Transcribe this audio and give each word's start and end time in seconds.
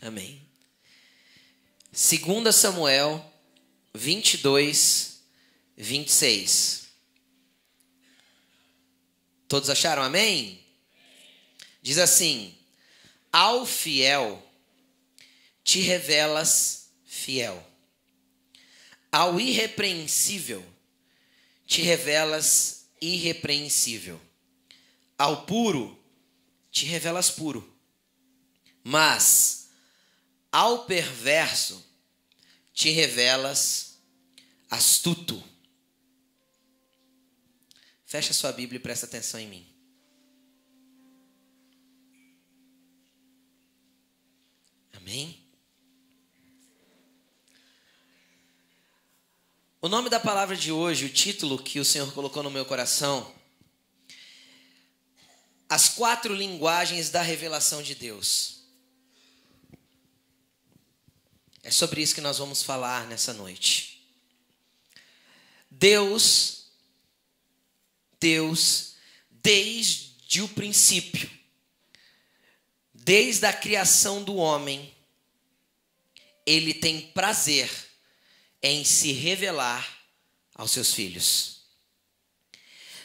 Amém. 0.00 0.40
2 1.92 2.54
Samuel 2.54 3.32
22, 3.92 5.20
26. 5.76 6.86
Todos 9.48 9.70
acharam 9.70 10.02
amém? 10.02 10.64
Diz 11.82 11.98
assim: 11.98 12.54
Ao 13.32 13.66
fiel 13.66 14.44
te 15.64 15.80
revelas 15.80 16.90
fiel, 17.04 17.66
ao 19.10 19.40
irrepreensível 19.40 20.64
te 21.66 21.82
revelas 21.82 22.86
irrepreensível, 23.00 24.20
ao 25.18 25.44
puro 25.44 25.98
te 26.70 26.86
revelas 26.86 27.30
puro, 27.30 27.76
mas 28.82 29.57
ao 30.50 30.84
perverso 30.84 31.84
te 32.72 32.90
revelas 32.90 33.98
astuto. 34.70 35.42
Fecha 38.06 38.32
sua 38.32 38.52
Bíblia 38.52 38.78
e 38.78 38.82
presta 38.82 39.06
atenção 39.06 39.38
em 39.38 39.48
mim. 39.48 39.66
Amém? 44.94 45.48
O 49.80 49.88
nome 49.88 50.10
da 50.10 50.18
palavra 50.18 50.56
de 50.56 50.72
hoje, 50.72 51.04
o 51.04 51.12
título 51.12 51.62
que 51.62 51.78
o 51.78 51.84
Senhor 51.84 52.12
colocou 52.12 52.42
no 52.42 52.50
meu 52.50 52.64
coração, 52.64 53.34
As 55.68 55.88
quatro 55.88 56.34
linguagens 56.34 57.10
da 57.10 57.22
revelação 57.22 57.82
de 57.82 57.94
Deus. 57.94 58.57
É 61.62 61.70
sobre 61.70 62.02
isso 62.02 62.14
que 62.14 62.20
nós 62.20 62.38
vamos 62.38 62.62
falar 62.62 63.06
nessa 63.06 63.32
noite. 63.32 64.00
Deus, 65.70 66.66
Deus, 68.20 68.94
desde 69.30 70.42
o 70.42 70.48
princípio, 70.48 71.30
desde 72.94 73.46
a 73.46 73.52
criação 73.52 74.22
do 74.22 74.36
homem, 74.36 74.94
ele 76.46 76.72
tem 76.72 77.00
prazer 77.12 77.70
em 78.62 78.84
se 78.84 79.12
revelar 79.12 79.98
aos 80.54 80.70
seus 80.70 80.92
filhos. 80.92 81.62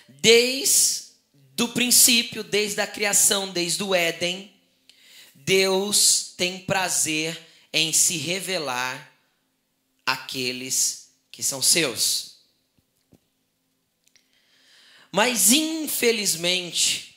Desde 0.08 1.14
o 1.60 1.68
princípio, 1.70 2.44
desde 2.44 2.82
a 2.82 2.88
criação, 2.88 3.52
desde 3.52 3.84
o 3.84 3.94
Éden, 3.94 4.52
Deus 5.36 6.34
tem 6.38 6.60
prazer 6.60 7.38
em 7.38 7.53
em 7.74 7.92
se 7.92 8.18
revelar 8.18 9.12
àqueles 10.06 11.10
que 11.32 11.42
são 11.42 11.62
seus. 11.62 12.38
Mas 15.12 15.52
infelizmente, 15.52 17.14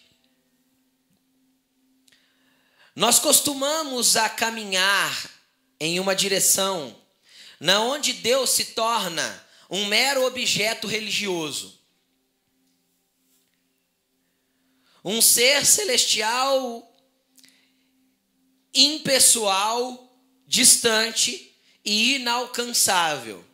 nós 2.94 3.18
costumamos 3.18 4.16
a 4.16 4.28
caminhar 4.28 5.30
em 5.78 6.00
uma 6.00 6.16
direção 6.16 6.96
na 7.60 7.80
onde 7.82 8.14
Deus 8.14 8.50
se 8.50 8.66
torna 8.66 9.46
um 9.68 9.86
mero 9.86 10.24
objeto 10.24 10.86
religioso. 10.86 11.78
Um 15.04 15.20
ser 15.20 15.64
celestial 15.64 16.94
impessoal 18.74 20.05
distante 20.46 21.54
e 21.84 22.16
inalcançável. 22.16 23.44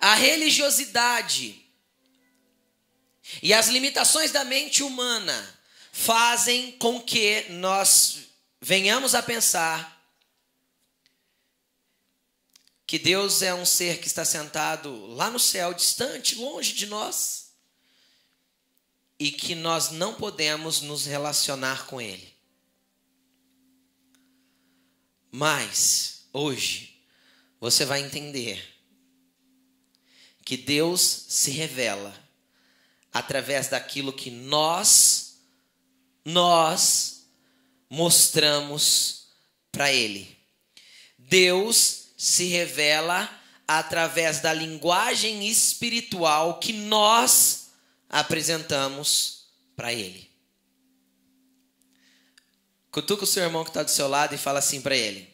A 0.00 0.14
religiosidade 0.14 1.64
e 3.42 3.54
as 3.54 3.68
limitações 3.68 4.30
da 4.30 4.44
mente 4.44 4.82
humana 4.82 5.58
fazem 5.92 6.72
com 6.72 7.00
que 7.00 7.46
nós 7.50 8.18
venhamos 8.60 9.14
a 9.14 9.22
pensar 9.22 9.94
que 12.86 12.98
Deus 12.98 13.42
é 13.42 13.54
um 13.54 13.64
ser 13.64 13.98
que 13.98 14.06
está 14.06 14.24
sentado 14.24 15.06
lá 15.06 15.30
no 15.30 15.38
céu, 15.40 15.72
distante, 15.72 16.34
longe 16.34 16.74
de 16.74 16.86
nós, 16.86 17.52
e 19.18 19.30
que 19.30 19.54
nós 19.54 19.90
não 19.90 20.14
podemos 20.14 20.80
nos 20.80 21.06
relacionar 21.06 21.86
com 21.86 22.00
Ele. 22.00 22.33
Mas, 25.36 26.28
hoje, 26.32 26.96
você 27.58 27.84
vai 27.84 28.00
entender 28.00 28.64
que 30.44 30.56
Deus 30.56 31.24
se 31.26 31.50
revela 31.50 32.14
através 33.12 33.66
daquilo 33.66 34.12
que 34.12 34.30
nós, 34.30 35.40
nós 36.24 37.26
mostramos 37.90 39.26
para 39.72 39.92
Ele. 39.92 40.38
Deus 41.18 42.10
se 42.16 42.44
revela 42.44 43.28
através 43.66 44.38
da 44.38 44.52
linguagem 44.52 45.48
espiritual 45.48 46.60
que 46.60 46.72
nós 46.72 47.70
apresentamos 48.08 49.46
para 49.74 49.92
Ele. 49.92 50.30
Cutuca 52.94 53.24
o 53.24 53.26
seu 53.26 53.42
irmão 53.42 53.64
que 53.64 53.70
está 53.70 53.82
do 53.82 53.90
seu 53.90 54.06
lado 54.06 54.36
e 54.36 54.38
fala 54.38 54.60
assim 54.60 54.80
para 54.80 54.96
ele: 54.96 55.28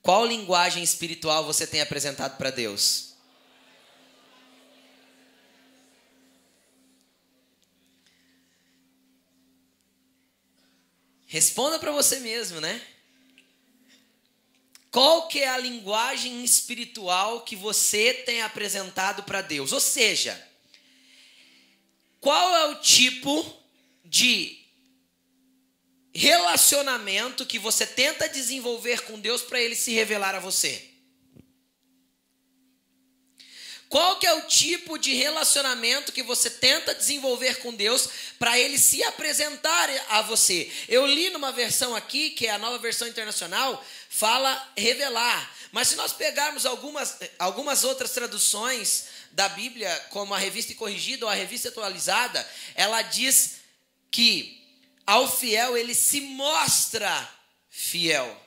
Qual 0.00 0.24
linguagem 0.24 0.82
espiritual 0.82 1.44
você 1.44 1.66
tem 1.66 1.82
apresentado 1.82 2.38
para 2.38 2.48
Deus? 2.48 3.12
Responda 11.26 11.78
para 11.78 11.92
você 11.92 12.20
mesmo, 12.20 12.58
né? 12.58 12.80
Qual 14.90 15.28
que 15.28 15.40
é 15.40 15.48
a 15.50 15.58
linguagem 15.58 16.42
espiritual 16.42 17.42
que 17.42 17.54
você 17.54 18.14
tem 18.14 18.40
apresentado 18.40 19.24
para 19.24 19.42
Deus? 19.42 19.72
Ou 19.72 19.80
seja, 19.80 20.42
qual 22.18 22.56
é 22.56 22.66
o 22.68 22.76
tipo 22.76 23.62
de 24.06 24.61
relacionamento 26.14 27.46
que 27.46 27.58
você 27.58 27.86
tenta 27.86 28.28
desenvolver 28.28 29.02
com 29.02 29.18
Deus 29.18 29.42
para 29.42 29.60
ele 29.60 29.74
se 29.74 29.92
revelar 29.92 30.34
a 30.34 30.40
você? 30.40 30.92
Qual 33.92 34.18
que 34.18 34.26
é 34.26 34.32
o 34.32 34.46
tipo 34.46 34.96
de 34.96 35.12
relacionamento 35.12 36.12
que 36.12 36.22
você 36.22 36.48
tenta 36.48 36.94
desenvolver 36.94 37.58
com 37.58 37.74
Deus 37.74 38.08
para 38.38 38.58
ele 38.58 38.78
se 38.78 39.02
apresentar 39.02 39.90
a 40.08 40.22
você? 40.22 40.72
Eu 40.88 41.04
li 41.04 41.28
numa 41.28 41.52
versão 41.52 41.94
aqui, 41.94 42.30
que 42.30 42.46
é 42.46 42.52
a 42.52 42.58
nova 42.58 42.78
versão 42.78 43.06
internacional, 43.06 43.84
fala 44.08 44.72
revelar. 44.78 45.54
Mas 45.72 45.88
se 45.88 45.96
nós 45.96 46.10
pegarmos 46.10 46.64
algumas, 46.64 47.18
algumas 47.38 47.84
outras 47.84 48.12
traduções 48.12 49.08
da 49.32 49.50
Bíblia, 49.50 49.94
como 50.08 50.32
a 50.32 50.38
revista 50.38 50.74
corrigida 50.74 51.26
ou 51.26 51.30
a 51.30 51.34
revista 51.34 51.68
atualizada, 51.68 52.50
ela 52.74 53.02
diz 53.02 53.56
que 54.10 54.61
ao 55.06 55.30
fiel 55.30 55.76
ele 55.76 55.94
se 55.94 56.20
mostra 56.20 57.28
fiel. 57.68 58.40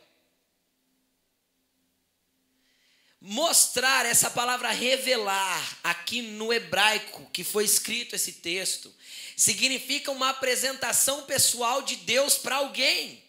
Mostrar 3.20 4.06
essa 4.06 4.30
palavra 4.30 4.70
revelar 4.70 5.80
aqui 5.84 6.22
no 6.22 6.54
hebraico 6.54 7.28
que 7.32 7.44
foi 7.44 7.66
escrito 7.66 8.16
esse 8.16 8.34
texto 8.34 8.94
significa 9.36 10.12
uma 10.12 10.30
apresentação 10.30 11.24
pessoal 11.24 11.81
de 11.81 11.96
Deus 11.98 12.38
para 12.38 12.58
alguém. 12.58 13.24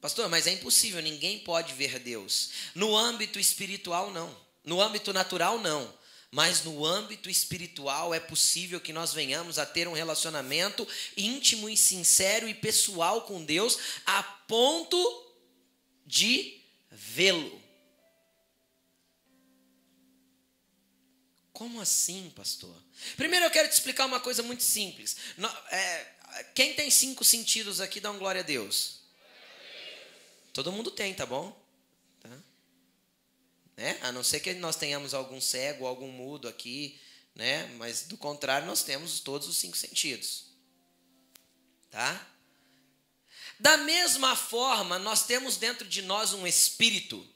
Pastor, 0.00 0.28
mas 0.28 0.46
é 0.46 0.52
impossível, 0.52 1.00
ninguém 1.00 1.38
pode 1.40 1.74
ver 1.74 1.98
Deus. 2.00 2.50
No 2.74 2.96
âmbito 2.96 3.38
espiritual, 3.38 4.10
não. 4.10 4.34
No 4.64 4.80
âmbito 4.80 5.12
natural, 5.12 5.60
não 5.60 6.01
mas 6.32 6.64
no 6.64 6.86
âmbito 6.86 7.28
espiritual 7.28 8.14
é 8.14 8.18
possível 8.18 8.80
que 8.80 8.90
nós 8.90 9.12
venhamos 9.12 9.58
a 9.58 9.66
ter 9.66 9.86
um 9.86 9.92
relacionamento 9.92 10.88
íntimo 11.14 11.68
e 11.68 11.76
sincero 11.76 12.48
e 12.48 12.54
pessoal 12.54 13.22
com 13.22 13.44
Deus 13.44 13.78
a 14.06 14.22
ponto 14.22 14.96
de 16.06 16.58
vê-lo. 16.90 17.60
Como 21.52 21.82
assim, 21.82 22.32
pastor? 22.34 22.74
Primeiro 23.14 23.44
eu 23.44 23.50
quero 23.50 23.68
te 23.68 23.72
explicar 23.72 24.06
uma 24.06 24.18
coisa 24.18 24.42
muito 24.42 24.62
simples. 24.62 25.18
É, 25.70 26.06
quem 26.54 26.72
tem 26.72 26.90
cinco 26.90 27.24
sentidos 27.24 27.78
aqui, 27.78 28.00
dá 28.00 28.10
um 28.10 28.18
glória 28.18 28.40
a 28.40 28.44
Deus. 28.44 29.00
Todo 30.54 30.72
mundo 30.72 30.90
tem, 30.90 31.12
tá 31.12 31.26
bom? 31.26 31.61
Né? 33.76 33.98
A 34.02 34.12
não 34.12 34.22
ser 34.22 34.40
que 34.40 34.52
nós 34.54 34.76
tenhamos 34.76 35.14
algum 35.14 35.40
cego, 35.40 35.86
algum 35.86 36.10
mudo 36.10 36.48
aqui, 36.48 37.00
né? 37.34 37.66
mas 37.76 38.02
do 38.02 38.16
contrário, 38.16 38.66
nós 38.66 38.82
temos 38.82 39.20
todos 39.20 39.48
os 39.48 39.56
cinco 39.56 39.76
sentidos. 39.76 40.46
tá? 41.90 42.26
Da 43.58 43.76
mesma 43.78 44.36
forma, 44.36 44.98
nós 44.98 45.24
temos 45.24 45.56
dentro 45.56 45.86
de 45.86 46.02
nós 46.02 46.32
um 46.32 46.46
espírito 46.46 47.26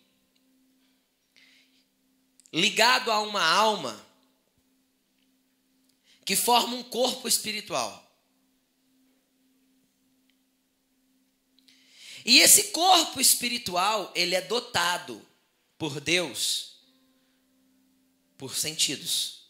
ligado 2.53 3.11
a 3.11 3.21
uma 3.21 3.44
alma 3.44 4.05
que 6.25 6.35
forma 6.35 6.77
um 6.77 6.83
corpo 6.83 7.29
espiritual. 7.29 8.03
E 12.25 12.41
esse 12.41 12.73
corpo 12.73 13.21
espiritual, 13.21 14.11
ele 14.17 14.35
é 14.35 14.41
dotado 14.41 15.25
por 15.78 16.00
Deus 16.00 16.76
por 18.38 18.55
sentidos. 18.55 19.46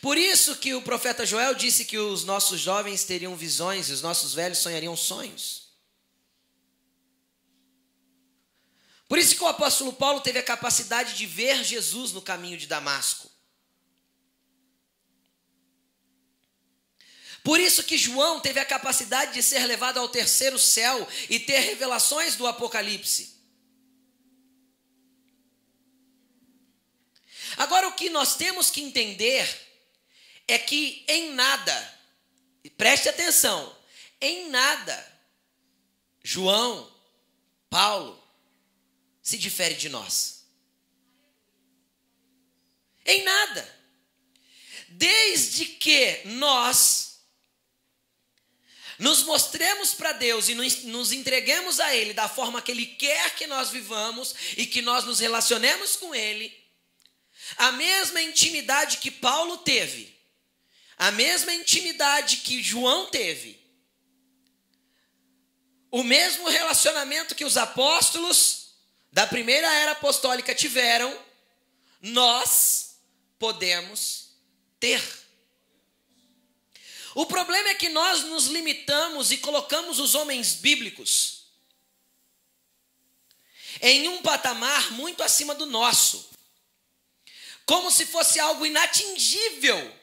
Por 0.00 0.16
isso 0.16 0.56
que 0.56 0.74
o 0.74 0.82
profeta 0.82 1.26
Joel 1.26 1.54
disse 1.54 1.84
que 1.84 1.98
os 1.98 2.24
nossos 2.24 2.60
jovens 2.60 3.04
teriam 3.04 3.36
visões 3.36 3.88
e 3.88 3.92
os 3.92 4.02
nossos 4.02 4.34
velhos 4.34 4.58
sonhariam 4.58 4.96
sonhos. 4.96 5.70
Por 9.08 9.18
isso 9.18 9.34
que 9.34 9.42
o 9.42 9.48
apóstolo 9.48 9.92
Paulo 9.92 10.20
teve 10.20 10.38
a 10.38 10.42
capacidade 10.42 11.14
de 11.14 11.26
ver 11.26 11.64
Jesus 11.64 12.12
no 12.12 12.22
caminho 12.22 12.56
de 12.56 12.66
Damasco. 12.66 13.28
Por 17.42 17.58
isso 17.58 17.82
que 17.82 17.98
João 17.98 18.38
teve 18.38 18.60
a 18.60 18.66
capacidade 18.66 19.34
de 19.34 19.42
ser 19.42 19.66
levado 19.66 19.98
ao 19.98 20.08
terceiro 20.08 20.58
céu 20.58 21.08
e 21.28 21.40
ter 21.40 21.58
revelações 21.60 22.36
do 22.36 22.46
Apocalipse. 22.46 23.39
Agora, 27.60 27.88
o 27.88 27.92
que 27.92 28.08
nós 28.08 28.36
temos 28.36 28.70
que 28.70 28.80
entender 28.80 29.46
é 30.48 30.58
que 30.58 31.04
em 31.06 31.34
nada, 31.34 32.00
preste 32.78 33.06
atenção, 33.06 33.76
em 34.18 34.48
nada, 34.48 35.20
João, 36.24 36.90
Paulo, 37.68 38.18
se 39.20 39.36
difere 39.36 39.74
de 39.74 39.90
nós. 39.90 40.46
Em 43.04 43.24
nada. 43.24 43.78
Desde 44.88 45.66
que 45.66 46.22
nós 46.24 47.20
nos 48.98 49.22
mostremos 49.24 49.92
para 49.92 50.12
Deus 50.12 50.48
e 50.48 50.54
nos 50.54 51.12
entreguemos 51.12 51.78
a 51.78 51.94
Ele 51.94 52.14
da 52.14 52.26
forma 52.26 52.62
que 52.62 52.72
Ele 52.72 52.86
quer 52.86 53.34
que 53.34 53.46
nós 53.46 53.68
vivamos 53.68 54.34
e 54.56 54.64
que 54.64 54.80
nós 54.80 55.04
nos 55.04 55.20
relacionemos 55.20 55.96
com 55.96 56.14
Ele, 56.14 56.59
a 57.56 57.72
mesma 57.72 58.20
intimidade 58.22 58.98
que 58.98 59.10
Paulo 59.10 59.58
teve, 59.58 60.14
a 60.96 61.10
mesma 61.10 61.52
intimidade 61.52 62.38
que 62.38 62.62
João 62.62 63.06
teve, 63.06 63.58
o 65.90 66.02
mesmo 66.02 66.48
relacionamento 66.48 67.34
que 67.34 67.44
os 67.44 67.56
apóstolos 67.56 68.74
da 69.12 69.26
primeira 69.26 69.66
era 69.66 69.92
apostólica 69.92 70.54
tiveram, 70.54 71.16
nós 72.00 72.96
podemos 73.38 74.30
ter. 74.78 75.02
O 77.14 77.26
problema 77.26 77.70
é 77.70 77.74
que 77.74 77.88
nós 77.88 78.22
nos 78.24 78.46
limitamos 78.46 79.32
e 79.32 79.38
colocamos 79.38 79.98
os 79.98 80.14
homens 80.14 80.54
bíblicos 80.54 81.40
em 83.82 84.08
um 84.08 84.22
patamar 84.22 84.92
muito 84.92 85.22
acima 85.22 85.54
do 85.54 85.66
nosso 85.66 86.30
como 87.70 87.88
se 87.88 88.04
fosse 88.04 88.40
algo 88.40 88.66
inatingível 88.66 89.96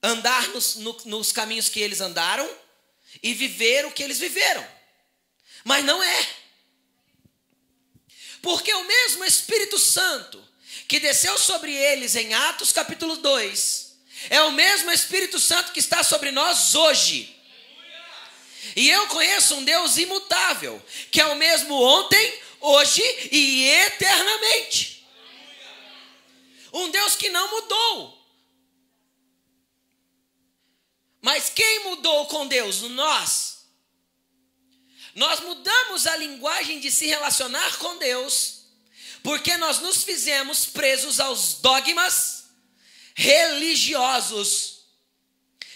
andar 0.00 0.46
nos, 0.50 0.76
no, 0.76 0.96
nos 1.06 1.32
caminhos 1.32 1.68
que 1.68 1.80
eles 1.80 2.00
andaram 2.00 2.48
e 3.20 3.34
viver 3.34 3.84
o 3.86 3.90
que 3.90 4.04
eles 4.04 4.20
viveram. 4.20 4.64
Mas 5.64 5.84
não 5.84 6.00
é. 6.00 6.28
Porque 8.40 8.72
o 8.72 8.84
mesmo 8.84 9.24
Espírito 9.24 9.80
Santo 9.80 10.40
que 10.86 11.00
desceu 11.00 11.36
sobre 11.36 11.74
eles 11.74 12.14
em 12.14 12.32
Atos 12.32 12.70
capítulo 12.70 13.16
2, 13.16 13.96
é 14.30 14.40
o 14.42 14.52
mesmo 14.52 14.92
Espírito 14.92 15.40
Santo 15.40 15.72
que 15.72 15.80
está 15.80 16.04
sobre 16.04 16.30
nós 16.30 16.76
hoje. 16.76 17.36
E 18.76 18.88
eu 18.88 19.08
conheço 19.08 19.56
um 19.56 19.64
Deus 19.64 19.96
imutável, 19.96 20.80
que 21.10 21.20
é 21.20 21.26
o 21.26 21.34
mesmo 21.34 21.74
ontem, 21.74 22.40
hoje 22.60 23.02
e 23.32 23.64
eternamente. 23.70 24.99
Um 26.72 26.90
Deus 26.90 27.16
que 27.16 27.28
não 27.30 27.50
mudou. 27.50 28.20
Mas 31.20 31.50
quem 31.50 31.84
mudou 31.84 32.26
com 32.26 32.46
Deus? 32.46 32.82
Nós. 32.82 33.64
Nós 35.14 35.40
mudamos 35.40 36.06
a 36.06 36.16
linguagem 36.16 36.80
de 36.80 36.90
se 36.90 37.06
relacionar 37.06 37.76
com 37.78 37.98
Deus, 37.98 38.62
porque 39.22 39.56
nós 39.56 39.80
nos 39.80 40.02
fizemos 40.04 40.66
presos 40.66 41.18
aos 41.18 41.54
dogmas 41.54 42.44
religiosos 43.14 44.84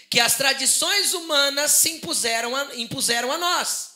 que 0.09 0.19
as 0.19 0.35
tradições 0.35 1.13
humanas 1.13 1.71
se 1.71 1.91
impuseram 1.91 2.55
a, 2.55 2.75
impuseram 2.75 3.31
a 3.31 3.37
nós. 3.37 3.94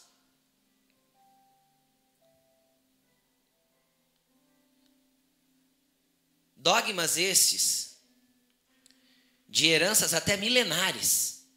Dogmas 6.59 7.15
estes, 7.15 7.97
de 9.47 9.67
heranças 9.67 10.13
até 10.13 10.35
milenares, 10.35 11.47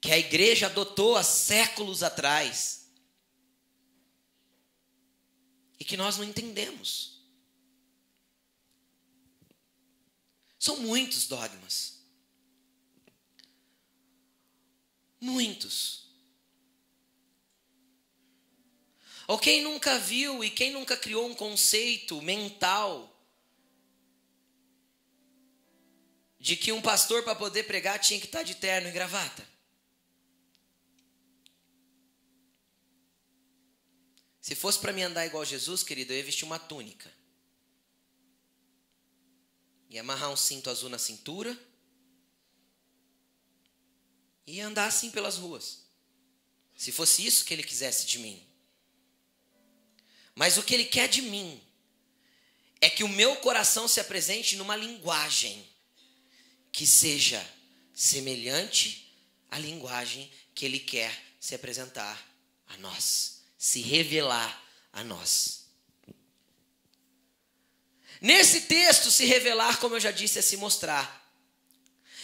que 0.00 0.10
a 0.10 0.18
igreja 0.18 0.66
adotou 0.66 1.16
há 1.16 1.22
séculos 1.22 2.02
atrás, 2.02 2.88
e 5.78 5.84
que 5.84 5.96
nós 5.96 6.16
não 6.16 6.24
entendemos. 6.24 7.22
São 10.58 10.78
muitos 10.78 11.28
dogmas. 11.28 12.00
Muitos. 15.20 16.10
Ou 19.28 19.38
quem 19.38 19.62
nunca 19.62 20.00
viu 20.00 20.42
e 20.42 20.50
quem 20.50 20.72
nunca 20.72 20.96
criou 20.96 21.28
um 21.28 21.34
conceito 21.34 22.20
mental 22.20 23.15
de 26.46 26.54
que 26.54 26.70
um 26.70 26.80
pastor 26.80 27.24
para 27.24 27.34
poder 27.34 27.64
pregar 27.64 27.98
tinha 27.98 28.20
que 28.20 28.26
estar 28.26 28.38
tá 28.38 28.44
de 28.44 28.54
terno 28.54 28.88
e 28.88 28.92
gravata. 28.92 29.44
Se 34.40 34.54
fosse 34.54 34.78
para 34.78 34.92
mim 34.92 35.02
andar 35.02 35.26
igual 35.26 35.44
Jesus, 35.44 35.82
querido, 35.82 36.12
eu 36.12 36.18
ia 36.18 36.22
vestir 36.22 36.44
uma 36.44 36.56
túnica. 36.56 37.12
Ia 39.90 40.02
amarrar 40.02 40.30
um 40.30 40.36
cinto 40.36 40.70
azul 40.70 40.88
na 40.88 41.00
cintura. 41.00 41.58
E 44.46 44.58
ia 44.58 44.68
andar 44.68 44.86
assim 44.86 45.10
pelas 45.10 45.38
ruas. 45.38 45.84
Se 46.76 46.92
fosse 46.92 47.26
isso 47.26 47.44
que 47.44 47.54
ele 47.54 47.64
quisesse 47.64 48.06
de 48.06 48.20
mim. 48.20 48.40
Mas 50.32 50.56
o 50.56 50.62
que 50.62 50.74
ele 50.74 50.84
quer 50.84 51.08
de 51.08 51.22
mim 51.22 51.60
é 52.80 52.88
que 52.88 53.02
o 53.02 53.08
meu 53.08 53.34
coração 53.34 53.88
se 53.88 53.98
apresente 53.98 54.54
numa 54.54 54.76
linguagem 54.76 55.74
que 56.76 56.86
seja 56.86 57.42
semelhante 57.94 59.10
à 59.50 59.58
linguagem 59.58 60.30
que 60.54 60.66
ele 60.66 60.78
quer 60.78 61.10
se 61.40 61.54
apresentar 61.54 62.22
a 62.68 62.76
nós, 62.76 63.40
se 63.56 63.80
revelar 63.80 64.62
a 64.92 65.02
nós. 65.02 65.64
Nesse 68.20 68.60
texto, 68.62 69.10
se 69.10 69.24
revelar, 69.24 69.78
como 69.78 69.96
eu 69.96 70.00
já 70.00 70.10
disse, 70.10 70.38
é 70.38 70.42
se 70.42 70.58
mostrar. 70.58 71.26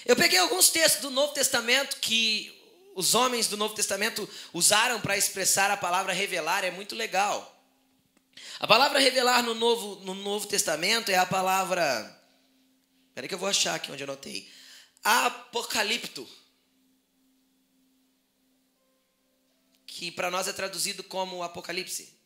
Eu 0.04 0.14
peguei 0.14 0.38
alguns 0.38 0.68
textos 0.68 1.00
do 1.00 1.10
Novo 1.10 1.32
Testamento 1.32 1.96
que 1.96 2.54
os 2.94 3.14
homens 3.14 3.48
do 3.48 3.56
Novo 3.56 3.74
Testamento 3.74 4.28
usaram 4.52 5.00
para 5.00 5.16
expressar 5.16 5.70
a 5.70 5.78
palavra 5.78 6.12
revelar, 6.12 6.62
é 6.62 6.70
muito 6.70 6.94
legal. 6.94 7.58
A 8.60 8.66
palavra 8.66 8.98
revelar 8.98 9.42
no 9.42 9.54
Novo, 9.54 10.04
no 10.04 10.14
Novo 10.14 10.46
Testamento 10.46 11.10
é 11.10 11.16
a 11.16 11.24
palavra 11.24 12.21
Espera 13.12 13.28
que 13.28 13.34
eu 13.34 13.38
vou 13.38 13.48
achar 13.48 13.74
aqui 13.74 13.92
onde 13.92 14.02
eu 14.02 14.08
anotei. 14.08 14.50
Apocalipto. 15.04 16.26
Que 19.86 20.10
para 20.10 20.30
nós 20.30 20.48
é 20.48 20.52
traduzido 20.54 21.04
como 21.04 21.42
Apocalipse. 21.42 22.18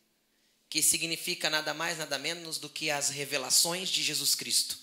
Que 0.69 0.81
significa 0.81 1.49
nada 1.49 1.73
mais, 1.73 1.97
nada 1.97 2.17
menos 2.17 2.57
do 2.57 2.69
que 2.69 2.89
as 2.89 3.09
revelações 3.09 3.89
de 3.89 4.01
Jesus 4.01 4.33
Cristo. 4.33 4.79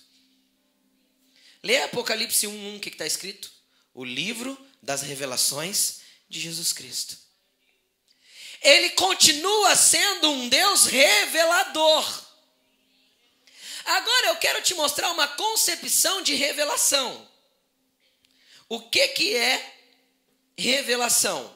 Lê 1.62 1.78
Apocalipse 1.84 2.46
1.1, 2.46 2.76
o 2.76 2.80
que 2.80 2.90
está 2.90 3.06
escrito? 3.06 3.50
O 3.94 4.04
livro 4.04 4.62
das 4.82 5.00
revelações 5.00 6.00
de 6.28 6.38
Jesus 6.38 6.70
Cristo. 6.75 7.16
Ele 8.61 8.90
continua 8.90 9.75
sendo 9.75 10.30
um 10.32 10.50
Deus 10.50 10.84
revelador. 10.84 12.25
Agora 13.85 14.29
eu 14.29 14.37
quero 14.37 14.62
te 14.62 14.75
mostrar 14.75 15.11
uma 15.11 15.29
concepção 15.29 16.23
de 16.23 16.35
revelação. 16.35 17.29
O 18.69 18.81
que 18.81 19.09
que 19.09 19.37
é 19.37 19.75
revelação? 20.57 21.55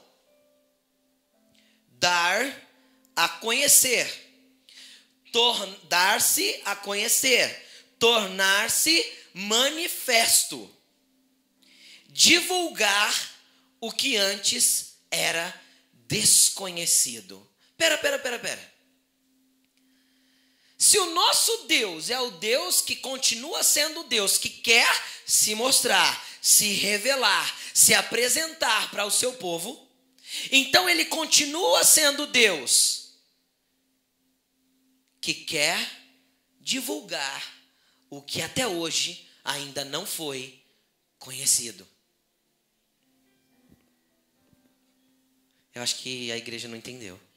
Dar 1.93 2.69
a 3.17 3.29
conhecer. 3.29 4.27
Dar-se 5.89 6.61
a 6.65 6.77
conhecer. 6.77 7.67
Tornar-se 7.99 9.13
manifesto. 9.33 10.71
Divulgar 12.09 13.15
o 13.81 13.91
que 13.91 14.17
antes 14.17 14.99
era 15.11 15.55
desconhecido. 15.93 17.49
Pera, 17.77 17.97
pera, 17.97 18.19
pera, 18.19 18.39
pera. 18.39 18.78
Se 20.88 20.99
o 20.99 21.12
nosso 21.12 21.66
Deus 21.66 22.09
é 22.09 22.18
o 22.18 22.30
Deus 22.30 22.80
que 22.80 22.97
continua 22.97 23.62
sendo 23.62 24.04
Deus 24.04 24.38
que 24.38 24.49
quer 24.49 24.88
se 25.26 25.54
mostrar, 25.54 26.26
se 26.40 26.73
revelar, 26.73 27.54
se 27.75 27.92
apresentar 27.92 28.90
para 28.90 29.04
o 29.04 29.11
seu 29.11 29.35
povo, 29.35 29.87
então 30.50 30.88
ele 30.88 31.04
continua 31.04 31.85
sendo 31.85 32.26
Deus 32.28 33.11
que 35.21 35.35
quer 35.35 35.78
divulgar 36.59 37.54
o 38.09 38.23
que 38.23 38.40
até 38.40 38.66
hoje 38.66 39.28
ainda 39.45 39.85
não 39.85 40.07
foi 40.07 40.59
conhecido. 41.18 41.87
Eu 45.75 45.83
acho 45.83 45.97
que 45.97 46.33
a 46.33 46.38
igreja 46.38 46.66
não 46.66 46.78
entendeu. 46.78 47.28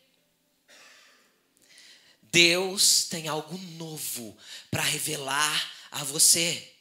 Deus 2.32 3.04
tem 3.10 3.28
algo 3.28 3.58
novo 3.78 4.38
para 4.70 4.82
revelar 4.82 5.72
a 5.92 6.04
você. 6.06 6.72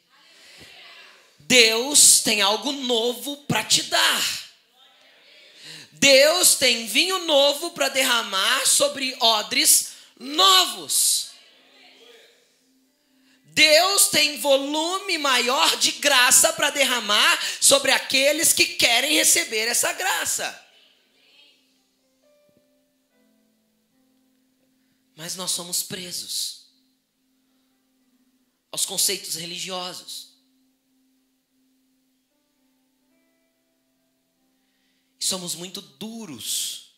Deus 1.41 2.21
tem 2.21 2.41
algo 2.41 2.71
novo 2.71 3.37
para 3.49 3.65
te 3.65 3.83
dar. 3.83 4.51
Deus 5.93 6.55
tem 6.55 6.87
vinho 6.87 7.27
novo 7.27 7.73
para 7.73 7.89
derramar 7.89 8.67
sobre 8.67 9.17
odres 9.21 9.93
novos. 10.19 11.31
Deus 13.47 14.07
tem 14.09 14.39
volume 14.39 15.19
maior 15.19 15.77
de 15.77 15.91
graça 15.93 16.53
para 16.53 16.71
derramar 16.71 17.39
sobre 17.61 17.91
aqueles 17.91 18.53
que 18.53 18.65
querem 18.65 19.15
receber 19.15 19.67
essa 19.67 19.93
graça. 19.93 20.70
Mas 25.21 25.37
nós 25.37 25.51
somos 25.51 25.83
presos 25.83 26.65
aos 28.73 28.87
conceitos 28.87 29.35
religiosos. 29.35 30.31
Somos 35.19 35.55
muito 35.55 35.83
duros 35.83 36.95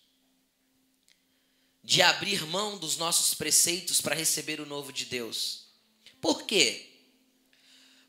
de 1.83 2.01
abrir 2.01 2.47
mão 2.47 2.79
dos 2.79 2.97
nossos 2.97 3.35
preceitos 3.35 4.01
para 4.01 4.15
receber 4.15 4.61
o 4.61 4.67
novo 4.67 4.93
de 4.93 5.05
Deus. 5.05 5.65
Por 6.21 6.45
quê? 6.45 6.93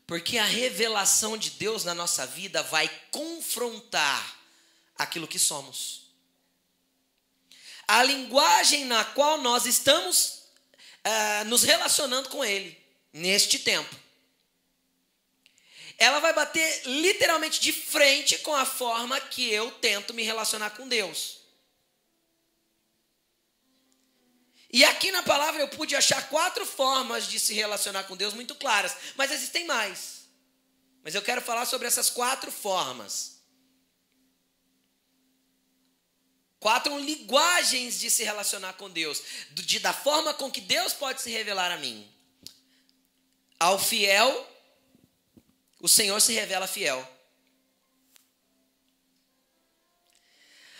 Porque 0.06 0.38
a 0.38 0.44
revelação 0.44 1.36
de 1.36 1.50
Deus 1.50 1.82
na 1.82 1.92
nossa 1.92 2.24
vida 2.24 2.62
vai 2.62 2.88
confrontar 3.10 4.40
aquilo 4.96 5.26
que 5.26 5.40
somos 5.40 6.03
a 7.86 8.02
linguagem 8.02 8.84
na 8.84 9.04
qual 9.04 9.38
nós 9.38 9.66
estamos 9.66 10.44
uh, 11.04 11.44
nos 11.46 11.62
relacionando 11.62 12.28
com 12.28 12.44
Ele 12.44 12.76
neste 13.12 13.58
tempo. 13.58 13.94
Ela 15.96 16.18
vai 16.18 16.32
bater 16.32 16.82
literalmente 16.86 17.60
de 17.60 17.72
frente 17.72 18.38
com 18.38 18.54
a 18.54 18.66
forma 18.66 19.20
que 19.20 19.50
eu 19.52 19.70
tento 19.72 20.12
me 20.12 20.22
relacionar 20.22 20.70
com 20.70 20.88
Deus. 20.88 21.44
E 24.72 24.84
aqui 24.84 25.12
na 25.12 25.22
palavra 25.22 25.62
eu 25.62 25.68
pude 25.68 25.94
achar 25.94 26.28
quatro 26.28 26.66
formas 26.66 27.28
de 27.28 27.38
se 27.38 27.54
relacionar 27.54 28.04
com 28.04 28.16
Deus 28.16 28.34
muito 28.34 28.56
claras, 28.56 28.96
mas 29.14 29.30
existem 29.30 29.66
mais. 29.66 30.24
Mas 31.04 31.14
eu 31.14 31.22
quero 31.22 31.40
falar 31.40 31.64
sobre 31.64 31.86
essas 31.86 32.10
quatro 32.10 32.50
formas. 32.50 33.33
Quatro 36.64 36.98
linguagens 36.98 38.00
de 38.00 38.08
se 38.08 38.24
relacionar 38.24 38.72
com 38.72 38.88
Deus, 38.88 39.22
de, 39.50 39.78
da 39.80 39.92
forma 39.92 40.32
com 40.32 40.50
que 40.50 40.62
Deus 40.62 40.94
pode 40.94 41.20
se 41.20 41.30
revelar 41.30 41.70
a 41.70 41.76
mim. 41.76 42.10
Ao 43.60 43.78
fiel, 43.78 44.50
o 45.78 45.86
Senhor 45.86 46.18
se 46.22 46.32
revela 46.32 46.66
fiel. 46.66 47.06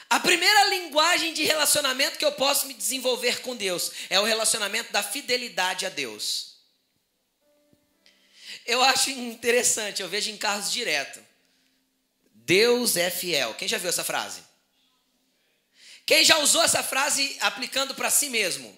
A 0.08 0.18
primeira 0.18 0.70
linguagem 0.70 1.34
de 1.34 1.44
relacionamento 1.44 2.16
que 2.16 2.24
eu 2.24 2.32
posso 2.32 2.66
me 2.66 2.72
desenvolver 2.72 3.42
com 3.42 3.54
Deus 3.54 3.92
é 4.08 4.18
o 4.18 4.24
relacionamento 4.24 4.90
da 4.90 5.02
fidelidade 5.02 5.84
a 5.84 5.90
Deus. 5.90 6.60
Eu 8.64 8.82
acho 8.82 9.10
interessante, 9.10 10.00
eu 10.00 10.08
vejo 10.08 10.30
em 10.30 10.38
carros 10.38 10.72
direto. 10.72 11.22
Deus 12.32 12.96
é 12.96 13.10
fiel. 13.10 13.52
Quem 13.52 13.68
já 13.68 13.76
viu 13.76 13.90
essa 13.90 14.02
frase? 14.02 14.43
Quem 16.06 16.24
já 16.24 16.38
usou 16.38 16.62
essa 16.62 16.82
frase 16.82 17.36
aplicando 17.40 17.94
para 17.94 18.10
si 18.10 18.28
mesmo? 18.28 18.76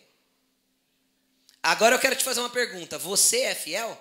Agora 1.62 1.96
eu 1.96 1.98
quero 1.98 2.14
te 2.14 2.22
fazer 2.22 2.40
uma 2.40 2.50
pergunta: 2.50 2.98
você 2.98 3.40
é 3.40 3.54
fiel? 3.54 4.00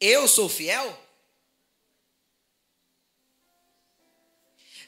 Eu 0.00 0.26
sou 0.26 0.48
fiel? 0.48 1.06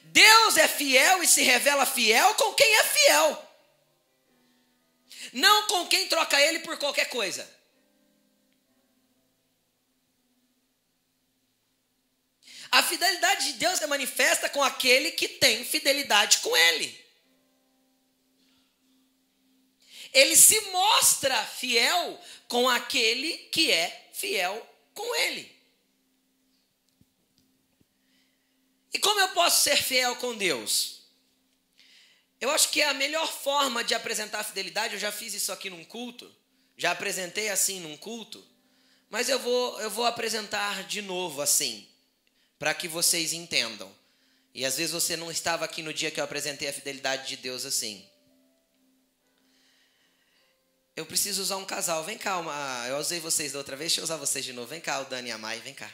Deus 0.03 0.57
é 0.57 0.67
fiel 0.67 1.23
e 1.23 1.29
se 1.29 1.43
revela 1.43 1.87
fiel 1.87 2.35
com 2.35 2.53
quem 2.55 2.75
é 2.75 2.85
fiel, 2.85 3.51
não 5.33 5.69
com 5.69 5.87
quem 5.87 6.09
troca 6.09 6.41
ele 6.41 6.59
por 6.61 6.77
qualquer 6.79 7.09
coisa. 7.09 7.49
A 12.71 12.83
fidelidade 12.85 13.47
de 13.47 13.53
Deus 13.55 13.83
é 13.83 13.87
manifesta 13.87 14.49
com 14.49 14.63
aquele 14.63 15.11
que 15.11 15.27
tem 15.27 15.65
fidelidade 15.65 16.39
com 16.39 16.57
Ele. 16.57 17.05
Ele 20.13 20.37
se 20.37 20.61
mostra 20.73 21.45
fiel 21.45 22.21
com 22.47 22.69
aquele 22.69 23.33
que 23.49 23.73
é 23.73 24.11
fiel 24.13 24.67
com 24.95 25.17
Ele. 25.17 25.51
E 28.93 28.99
como 28.99 29.21
eu 29.21 29.29
posso 29.29 29.63
ser 29.65 29.77
fiel 29.77 30.15
com 30.17 30.37
Deus? 30.37 31.01
Eu 32.41 32.51
acho 32.51 32.71
que 32.71 32.83
a 32.83 32.95
melhor 32.95 33.31
forma 33.31 33.83
de 33.85 33.95
apresentar 33.95 34.45
fidelidade, 34.45 34.95
eu 34.95 35.01
já 35.01 35.13
fiz 35.13 35.35
isso 35.35 35.53
aqui 35.53 35.69
num 35.69 35.85
culto, 35.85 36.35
já 36.77 36.93
apresentei 36.93 37.51
assim 37.51 37.81
num 37.81 37.97
culto, 37.97 38.45
mas 39.09 39.29
eu 39.29 39.39
vou, 39.39 39.81
eu 39.81 39.91
vou 39.91 40.07
apresentar 40.07 40.85
de 40.85 41.03
novo 41.03 41.43
assim 41.43 41.90
para 42.61 42.75
que 42.75 42.87
vocês 42.87 43.33
entendam. 43.33 43.91
E 44.53 44.67
às 44.67 44.77
vezes 44.77 44.93
você 44.93 45.17
não 45.17 45.31
estava 45.31 45.65
aqui 45.65 45.83
no 45.83 45.95
dia 45.95 46.11
que 46.11 46.21
eu 46.21 46.25
apresentei 46.25 46.69
a 46.69 46.73
fidelidade 46.73 47.27
de 47.27 47.39
Deus 47.39 47.65
assim. 47.65 48.07
Eu 50.95 51.07
preciso 51.07 51.41
usar 51.41 51.57
um 51.57 51.65
casal. 51.65 52.05
Vem 52.05 52.19
cá, 52.19 52.39
uma... 52.39 52.87
eu 52.87 52.99
usei 52.99 53.19
vocês 53.19 53.53
da 53.53 53.59
outra 53.59 53.77
vez, 53.77 53.91
deixa 53.91 54.03
eu 54.03 54.05
usar 54.05 54.19
vocês 54.19 54.45
de 54.45 54.53
novo. 54.53 54.69
Vem 54.69 54.81
cá, 54.81 55.01
o 55.01 55.07
Dani 55.07 55.31
e 55.31 55.33
a 55.33 55.39
Mai, 55.39 55.59
vem 55.61 55.73
cá. 55.73 55.91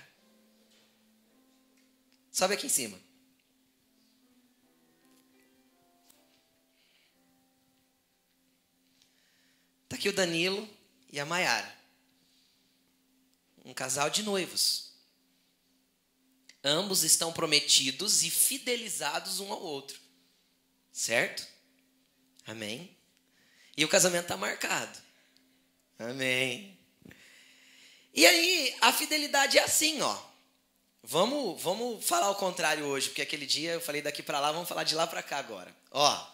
Sobe 2.32 2.54
aqui 2.54 2.66
em 2.66 2.70
cima. 2.70 2.98
Está 9.84 9.94
aqui 9.94 10.08
o 10.08 10.12
Danilo 10.12 10.68
e 11.12 11.20
a 11.20 11.24
Maiara. 11.24 11.72
Um 13.64 13.72
casal 13.72 14.10
de 14.10 14.24
noivos. 14.24 14.85
Ambos 16.68 17.04
estão 17.04 17.32
prometidos 17.32 18.24
e 18.24 18.30
fidelizados 18.30 19.38
um 19.38 19.52
ao 19.52 19.62
outro. 19.62 20.00
Certo? 20.92 21.46
Amém? 22.44 22.90
E 23.76 23.84
o 23.84 23.88
casamento 23.88 24.22
está 24.22 24.36
marcado. 24.36 24.98
Amém. 25.96 26.76
E 28.12 28.26
aí, 28.26 28.76
a 28.80 28.92
fidelidade 28.92 29.58
é 29.58 29.62
assim, 29.62 30.00
ó. 30.00 30.20
Vamos, 31.04 31.62
vamos 31.62 32.04
falar 32.04 32.30
o 32.30 32.34
contrário 32.34 32.84
hoje, 32.84 33.10
porque 33.10 33.22
aquele 33.22 33.46
dia 33.46 33.74
eu 33.74 33.80
falei 33.80 34.02
daqui 34.02 34.20
para 34.20 34.40
lá, 34.40 34.50
vamos 34.50 34.68
falar 34.68 34.82
de 34.82 34.96
lá 34.96 35.06
para 35.06 35.22
cá 35.22 35.38
agora. 35.38 35.72
Ó, 35.92 36.26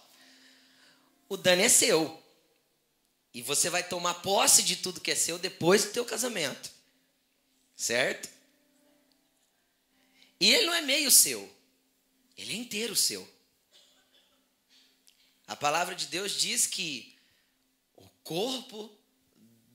o 1.29 1.37
Dani 1.37 1.65
é 1.65 1.69
seu. 1.69 2.23
E 3.35 3.43
você 3.43 3.69
vai 3.69 3.83
tomar 3.83 4.15
posse 4.15 4.63
de 4.63 4.77
tudo 4.77 5.01
que 5.01 5.11
é 5.11 5.15
seu 5.15 5.39
depois 5.39 5.85
do 5.85 5.91
teu 5.91 6.07
casamento. 6.07 6.71
Certo? 7.77 8.31
E 10.43 10.51
ele 10.53 10.67
não 10.67 10.75
é 10.75 10.81
meio 10.81 11.09
seu, 11.09 11.49
ele 12.37 12.53
é 12.53 12.57
inteiro 12.57 12.97
seu. 12.97 13.33
A 15.47 15.55
palavra 15.55 15.95
de 15.95 16.09
Deus 16.09 16.33
diz 16.33 16.67
que 16.67 17.17
o 17.95 18.09
corpo 18.25 18.91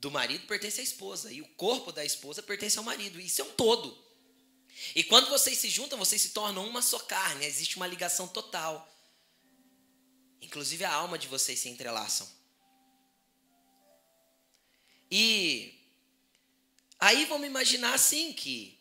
do 0.01 0.11
marido 0.11 0.45
pertence 0.45 0.81
à 0.81 0.83
esposa 0.83 1.31
e 1.31 1.41
o 1.41 1.47
corpo 1.53 1.93
da 1.93 2.03
esposa 2.03 2.43
pertence 2.43 2.77
ao 2.77 2.83
marido. 2.83 3.17
Isso 3.17 3.39
é 3.39 3.45
um 3.45 3.53
todo. 3.53 3.97
E 4.93 5.05
quando 5.05 5.29
vocês 5.29 5.57
se 5.57 5.69
juntam, 5.69 5.97
vocês 5.97 6.21
se 6.21 6.31
tornam 6.31 6.67
uma 6.67 6.81
só 6.81 6.99
carne, 6.99 7.45
existe 7.45 7.77
uma 7.77 7.87
ligação 7.87 8.27
total. 8.27 8.93
Inclusive 10.41 10.83
a 10.83 10.93
alma 10.93 11.17
de 11.17 11.29
vocês 11.29 11.57
se 11.57 11.69
entrelaçam. 11.69 12.29
E 15.09 15.73
aí 16.99 17.23
vamos 17.23 17.47
imaginar 17.47 17.93
assim 17.93 18.33
que 18.33 18.76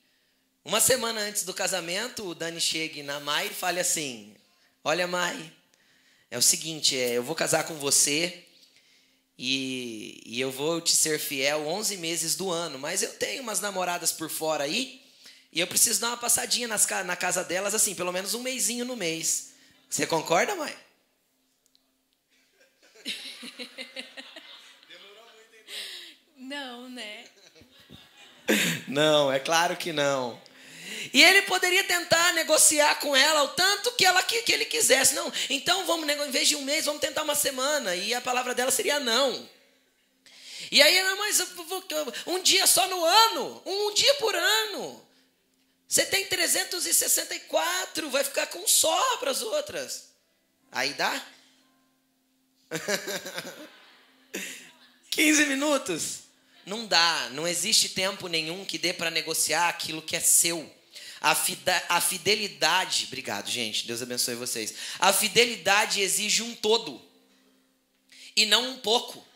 uma 0.66 0.80
semana 0.80 1.20
antes 1.20 1.44
do 1.44 1.54
casamento, 1.54 2.26
o 2.26 2.34
Dani 2.34 2.60
chegue 2.60 3.00
na 3.00 3.20
Mai 3.20 3.46
e 3.46 3.54
fale 3.54 3.78
assim: 3.78 4.34
Olha, 4.82 5.06
Mai, 5.06 5.52
é 6.28 6.36
o 6.36 6.42
seguinte, 6.42 6.98
é, 6.98 7.12
eu 7.12 7.22
vou 7.22 7.36
casar 7.36 7.62
com 7.64 7.74
você 7.74 8.42
e, 9.38 10.20
e 10.26 10.40
eu 10.40 10.50
vou 10.50 10.80
te 10.80 10.96
ser 10.96 11.20
fiel 11.20 11.68
11 11.68 11.96
meses 11.98 12.34
do 12.34 12.50
ano, 12.50 12.80
mas 12.80 13.00
eu 13.00 13.12
tenho 13.14 13.44
umas 13.44 13.60
namoradas 13.60 14.10
por 14.10 14.28
fora 14.28 14.64
aí 14.64 15.00
e 15.52 15.60
eu 15.60 15.68
preciso 15.68 16.00
dar 16.00 16.08
uma 16.08 16.16
passadinha 16.16 16.66
nas, 16.66 16.84
na 17.04 17.14
casa 17.14 17.44
delas, 17.44 17.72
assim, 17.72 17.94
pelo 17.94 18.12
menos 18.12 18.34
um 18.34 18.42
mêsinho 18.42 18.84
no 18.84 18.96
mês. 18.96 19.52
Você 19.88 20.04
concorda, 20.04 20.56
mãe? 20.56 20.76
Não, 26.36 26.88
né? 26.88 27.24
Não, 28.88 29.32
é 29.32 29.38
claro 29.40 29.76
que 29.76 29.92
não. 29.92 30.40
E 31.12 31.22
ele 31.22 31.42
poderia 31.42 31.84
tentar 31.84 32.32
negociar 32.34 32.96
com 32.96 33.14
ela 33.14 33.42
o 33.44 33.48
tanto 33.48 33.92
que, 33.92 34.04
ela, 34.04 34.22
que, 34.22 34.42
que 34.42 34.52
ele 34.52 34.64
quisesse. 34.64 35.14
Não, 35.14 35.32
então 35.50 35.86
vamos, 35.86 36.08
em 36.08 36.30
vez 36.30 36.48
de 36.48 36.56
um 36.56 36.62
mês, 36.62 36.84
vamos 36.84 37.00
tentar 37.00 37.22
uma 37.22 37.34
semana. 37.34 37.94
E 37.94 38.14
a 38.14 38.20
palavra 38.20 38.54
dela 38.54 38.70
seria 38.70 38.98
não. 39.00 39.48
E 40.70 40.82
aí, 40.82 41.02
não, 41.02 41.16
mas 41.18 41.40
um 42.26 42.42
dia 42.42 42.66
só 42.66 42.88
no 42.88 43.04
ano, 43.04 43.62
um 43.64 43.94
dia 43.94 44.14
por 44.14 44.34
ano. 44.34 45.06
Você 45.88 46.04
tem 46.04 46.26
364, 46.26 48.10
vai 48.10 48.24
ficar 48.24 48.46
com 48.48 48.66
só 48.66 49.16
para 49.18 49.30
as 49.30 49.42
outras. 49.42 50.08
Aí 50.72 50.92
dá? 50.94 51.24
15 55.10 55.46
minutos. 55.46 56.26
Não 56.66 56.84
dá, 56.84 57.28
não 57.30 57.46
existe 57.46 57.90
tempo 57.90 58.26
nenhum 58.26 58.64
que 58.64 58.76
dê 58.76 58.92
para 58.92 59.08
negociar 59.08 59.68
aquilo 59.68 60.02
que 60.02 60.16
é 60.16 60.20
seu. 60.20 60.68
A, 61.26 61.34
fida, 61.34 61.84
a 61.88 62.00
fidelidade, 62.00 63.06
obrigado, 63.08 63.50
gente, 63.50 63.84
Deus 63.84 64.00
abençoe 64.00 64.36
vocês. 64.36 64.72
A 64.96 65.12
fidelidade 65.12 66.00
exige 66.00 66.40
um 66.40 66.54
todo 66.54 67.04
e 68.36 68.46
não 68.46 68.70
um 68.70 68.78
pouco. 68.78 69.26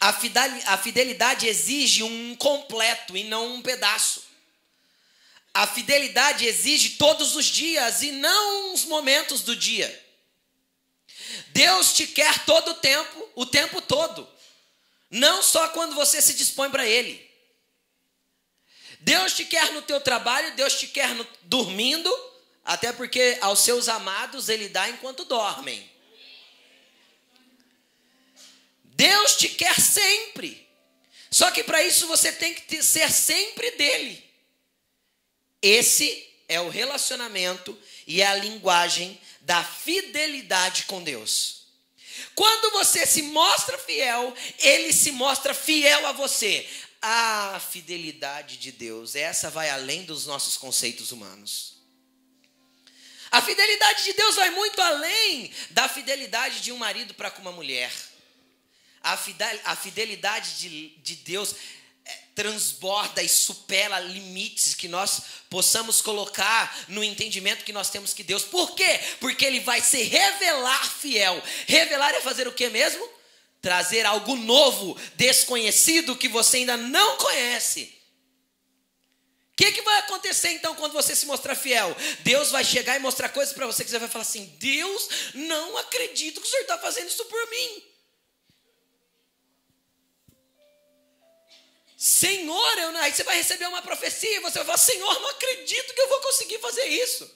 A, 0.00 0.08
a 0.08 0.78
fidelidade 0.78 1.46
exige 1.46 2.02
um 2.02 2.34
completo 2.36 3.14
e 3.14 3.24
não 3.24 3.56
um 3.56 3.60
pedaço. 3.60 4.24
A 5.52 5.66
fidelidade 5.66 6.46
exige 6.46 6.92
todos 6.92 7.36
os 7.36 7.44
dias 7.44 8.00
e 8.00 8.10
não 8.12 8.72
os 8.72 8.86
momentos 8.86 9.42
do 9.42 9.54
dia. 9.54 10.02
Deus 11.48 11.92
te 11.92 12.06
quer 12.06 12.42
todo 12.46 12.70
o 12.70 12.74
tempo, 12.76 13.28
o 13.34 13.44
tempo 13.44 13.82
todo. 13.82 14.26
Não 15.10 15.42
só 15.42 15.68
quando 15.68 15.94
você 15.94 16.22
se 16.22 16.32
dispõe 16.32 16.70
para 16.70 16.86
Ele. 16.86 17.33
Deus 19.04 19.34
te 19.34 19.44
quer 19.44 19.70
no 19.72 19.82
teu 19.82 20.00
trabalho, 20.00 20.56
Deus 20.56 20.78
te 20.78 20.86
quer 20.86 21.14
no, 21.14 21.26
dormindo, 21.42 22.10
até 22.64 22.90
porque 22.90 23.36
aos 23.42 23.58
seus 23.58 23.86
amados 23.86 24.48
Ele 24.48 24.66
dá 24.66 24.88
enquanto 24.88 25.26
dormem. 25.26 25.90
Deus 28.82 29.36
te 29.36 29.50
quer 29.50 29.78
sempre. 29.78 30.66
Só 31.30 31.50
que 31.50 31.62
para 31.62 31.82
isso 31.82 32.06
você 32.06 32.32
tem 32.32 32.54
que 32.54 32.82
ser 32.82 33.10
sempre 33.10 33.72
dele. 33.72 34.24
Esse 35.60 36.26
é 36.48 36.58
o 36.60 36.70
relacionamento 36.70 37.78
e 38.06 38.22
é 38.22 38.26
a 38.26 38.36
linguagem 38.36 39.20
da 39.42 39.62
fidelidade 39.62 40.84
com 40.84 41.02
Deus. 41.02 41.66
Quando 42.34 42.70
você 42.72 43.04
se 43.04 43.20
mostra 43.20 43.76
fiel, 43.76 44.34
ele 44.60 44.94
se 44.94 45.12
mostra 45.12 45.52
fiel 45.52 46.06
a 46.06 46.12
você. 46.12 46.66
A 47.06 47.60
fidelidade 47.60 48.56
de 48.56 48.72
Deus, 48.72 49.14
essa 49.14 49.50
vai 49.50 49.68
além 49.68 50.04
dos 50.04 50.24
nossos 50.24 50.56
conceitos 50.56 51.12
humanos. 51.12 51.74
A 53.30 53.42
fidelidade 53.42 54.04
de 54.04 54.14
Deus 54.14 54.36
vai 54.36 54.48
muito 54.48 54.80
além 54.80 55.52
da 55.68 55.86
fidelidade 55.86 56.62
de 56.62 56.72
um 56.72 56.78
marido 56.78 57.12
para 57.12 57.30
com 57.30 57.42
uma 57.42 57.52
mulher. 57.52 57.92
A 59.02 59.76
fidelidade 59.76 60.58
de, 60.58 60.88
de 60.96 61.16
Deus 61.16 61.54
transborda 62.34 63.22
e 63.22 63.28
supera 63.28 64.00
limites 64.00 64.74
que 64.74 64.88
nós 64.88 65.20
possamos 65.50 66.00
colocar 66.00 66.74
no 66.88 67.04
entendimento 67.04 67.66
que 67.66 67.72
nós 67.72 67.90
temos 67.90 68.14
que 68.14 68.22
Deus. 68.22 68.44
Por 68.44 68.74
quê? 68.74 68.98
Porque 69.20 69.44
ele 69.44 69.60
vai 69.60 69.82
se 69.82 70.04
revelar 70.04 70.88
fiel. 70.88 71.42
Revelar 71.66 72.14
é 72.14 72.22
fazer 72.22 72.48
o 72.48 72.52
que 72.52 72.70
mesmo? 72.70 73.06
Trazer 73.64 74.04
algo 74.04 74.36
novo, 74.36 74.94
desconhecido 75.14 76.14
que 76.14 76.28
você 76.28 76.58
ainda 76.58 76.76
não 76.76 77.16
conhece. 77.16 77.84
O 79.52 79.56
que, 79.56 79.72
que 79.72 79.80
vai 79.80 80.00
acontecer 80.00 80.50
então 80.50 80.74
quando 80.74 80.92
você 80.92 81.16
se 81.16 81.24
mostrar 81.24 81.54
fiel? 81.54 81.96
Deus 82.20 82.50
vai 82.50 82.62
chegar 82.62 82.94
e 82.94 82.98
mostrar 82.98 83.30
coisas 83.30 83.54
para 83.54 83.64
você 83.64 83.82
que 83.82 83.88
você 83.88 83.98
vai 83.98 84.10
falar 84.10 84.20
assim: 84.20 84.44
Deus, 84.58 85.08
não 85.32 85.78
acredito 85.78 86.42
que 86.42 86.46
o 86.46 86.50
Senhor 86.50 86.60
está 86.60 86.76
fazendo 86.76 87.08
isso 87.08 87.24
por 87.24 87.48
mim. 87.48 87.82
Senhor, 91.96 92.78
eu, 92.80 92.96
aí 92.98 93.14
você 93.14 93.24
vai 93.24 93.38
receber 93.38 93.66
uma 93.66 93.80
profecia 93.80 94.36
e 94.36 94.40
você 94.40 94.58
vai 94.58 94.66
falar: 94.66 94.76
Senhor, 94.76 95.20
não 95.20 95.30
acredito 95.30 95.94
que 95.94 96.00
eu 96.02 96.08
vou 96.10 96.20
conseguir 96.20 96.58
fazer 96.58 96.84
isso. 96.84 97.34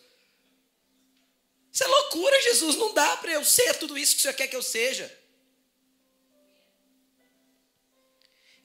Isso 1.72 1.84
é 1.84 1.86
loucura, 1.86 2.38
Jesus. 2.42 2.76
Não 2.76 2.92
dá 2.92 3.16
para 3.16 3.32
eu 3.32 3.42
ser 3.46 3.78
tudo 3.78 3.96
isso 3.96 4.12
que 4.12 4.18
o 4.18 4.22
Senhor 4.24 4.34
quer 4.34 4.48
que 4.48 4.56
eu 4.56 4.62
seja. 4.62 5.17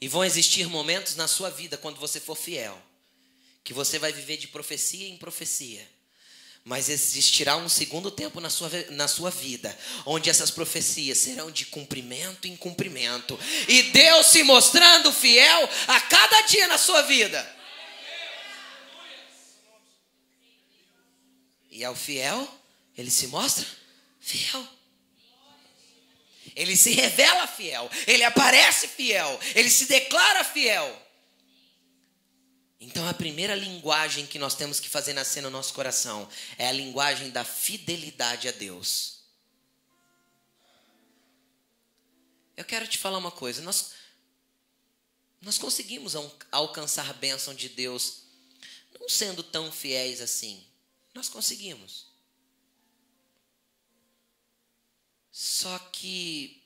E 0.03 0.07
vão 0.09 0.25
existir 0.25 0.67
momentos 0.67 1.15
na 1.15 1.29
sua 1.29 1.49
vida, 1.49 1.77
quando 1.77 1.97
você 1.97 2.19
for 2.19 2.35
fiel, 2.35 2.77
que 3.63 3.73
você 3.73 3.97
vai 3.97 4.11
viver 4.11 4.35
de 4.35 4.49
profecia 4.49 5.07
em 5.07 5.15
profecia 5.15 5.87
mas 6.65 6.87
existirá 6.87 7.57
um 7.57 7.67
segundo 7.67 8.09
tempo 8.09 8.39
na 8.39 8.49
sua, 8.49 8.69
na 8.91 9.05
sua 9.05 9.29
vida, 9.29 9.77
onde 10.05 10.29
essas 10.29 10.49
profecias 10.49 11.17
serão 11.17 11.51
de 11.51 11.65
cumprimento 11.65 12.47
em 12.47 12.55
cumprimento, 12.55 13.37
e 13.67 13.83
Deus 13.83 14.27
se 14.27 14.43
mostrando 14.43 15.11
fiel 15.11 15.69
a 15.87 15.99
cada 15.99 16.41
dia 16.43 16.67
na 16.67 16.77
sua 16.77 17.01
vida. 17.01 17.55
E 21.69 21.83
ao 21.83 21.95
fiel, 21.95 22.47
ele 22.97 23.11
se 23.11 23.27
mostra 23.27 23.65
fiel. 24.21 24.65
Ele 26.55 26.75
se 26.75 26.91
revela 26.91 27.47
fiel, 27.47 27.89
ele 28.05 28.23
aparece 28.23 28.87
fiel, 28.87 29.39
ele 29.55 29.69
se 29.69 29.85
declara 29.85 30.43
fiel. 30.43 31.01
Então, 32.79 33.07
a 33.07 33.13
primeira 33.13 33.55
linguagem 33.55 34.25
que 34.25 34.37
nós 34.37 34.55
temos 34.55 34.79
que 34.79 34.89
fazer 34.89 35.13
nascer 35.13 35.41
no 35.41 35.49
nosso 35.49 35.73
coração 35.73 36.27
é 36.57 36.67
a 36.67 36.71
linguagem 36.71 37.29
da 37.29 37.45
fidelidade 37.45 38.47
a 38.47 38.51
Deus. 38.51 39.19
Eu 42.57 42.65
quero 42.65 42.85
te 42.87 42.97
falar 42.97 43.17
uma 43.17 43.31
coisa: 43.31 43.61
nós, 43.61 43.93
nós 45.41 45.57
conseguimos 45.57 46.13
alcançar 46.51 47.09
a 47.09 47.13
bênção 47.13 47.53
de 47.53 47.69
Deus 47.69 48.23
não 48.99 49.09
sendo 49.09 49.41
tão 49.41 49.71
fiéis 49.71 50.21
assim. 50.21 50.63
Nós 51.13 51.29
conseguimos. 51.29 52.12
Só 55.33 55.77
que 55.91 56.63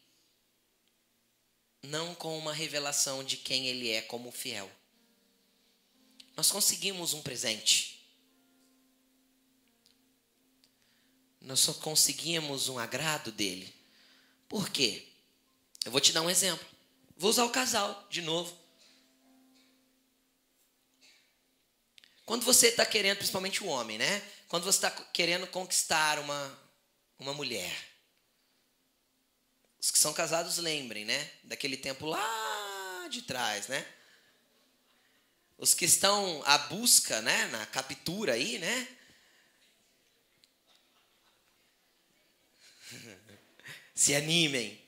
não 1.82 2.14
com 2.14 2.38
uma 2.38 2.54
revelação 2.54 3.24
de 3.24 3.38
quem 3.38 3.66
Ele 3.66 3.90
é 3.90 4.04
como 4.04 4.32
fiel 4.32 4.70
nós 6.38 6.52
conseguimos 6.52 7.16
um 7.16 7.22
presente. 7.24 8.00
Nós 11.42 11.60
só 11.60 11.74
conseguimos 11.74 12.70
um 12.70 12.78
agrado 12.78 13.32
dele. 13.32 13.74
Por 14.48 14.70
quê? 14.70 15.08
Eu 15.84 15.92
vou 15.92 16.00
te 16.00 16.14
dar 16.14 16.22
um 16.22 16.30
exemplo. 16.30 16.66
Vou 17.18 17.32
usar 17.32 17.44
o 17.44 17.50
casal 17.50 18.06
de 18.12 18.22
novo. 18.22 18.56
Quando 22.24 22.46
você 22.46 22.68
está 22.68 22.86
querendo, 22.86 23.18
principalmente 23.18 23.64
o 23.64 23.68
homem, 23.68 23.98
né? 23.98 24.22
Quando 24.48 24.64
você 24.64 24.78
está 24.78 24.92
querendo 24.92 25.48
conquistar 25.48 26.20
uma, 26.20 26.60
uma 27.18 27.34
mulher. 27.34 27.87
Os 29.80 29.92
que 29.92 30.00
são 30.00 30.14
casados 30.14 30.58
lembrem, 30.58 31.06
né? 31.06 31.32
Daquele 31.44 31.78
tempo 31.78 32.06
lá 32.06 33.08
de 33.10 33.22
trás, 33.22 33.68
né? 33.68 33.86
Os 35.58 35.74
que 35.74 35.86
estão 35.86 36.44
à 36.46 36.58
busca, 36.58 37.22
né, 37.22 37.48
na 37.48 37.66
captura 37.66 38.34
aí, 38.34 38.60
né? 38.60 38.88
Se 43.96 44.14
animem. 44.14 44.80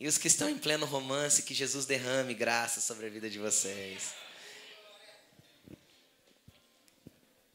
E 0.00 0.06
os 0.06 0.18
que 0.18 0.28
estão 0.28 0.48
em 0.48 0.58
pleno 0.58 0.86
romance, 0.86 1.42
que 1.42 1.54
Jesus 1.54 1.86
derrame 1.86 2.34
graça 2.34 2.80
sobre 2.80 3.06
a 3.06 3.10
vida 3.10 3.28
de 3.28 3.38
vocês. 3.38 4.14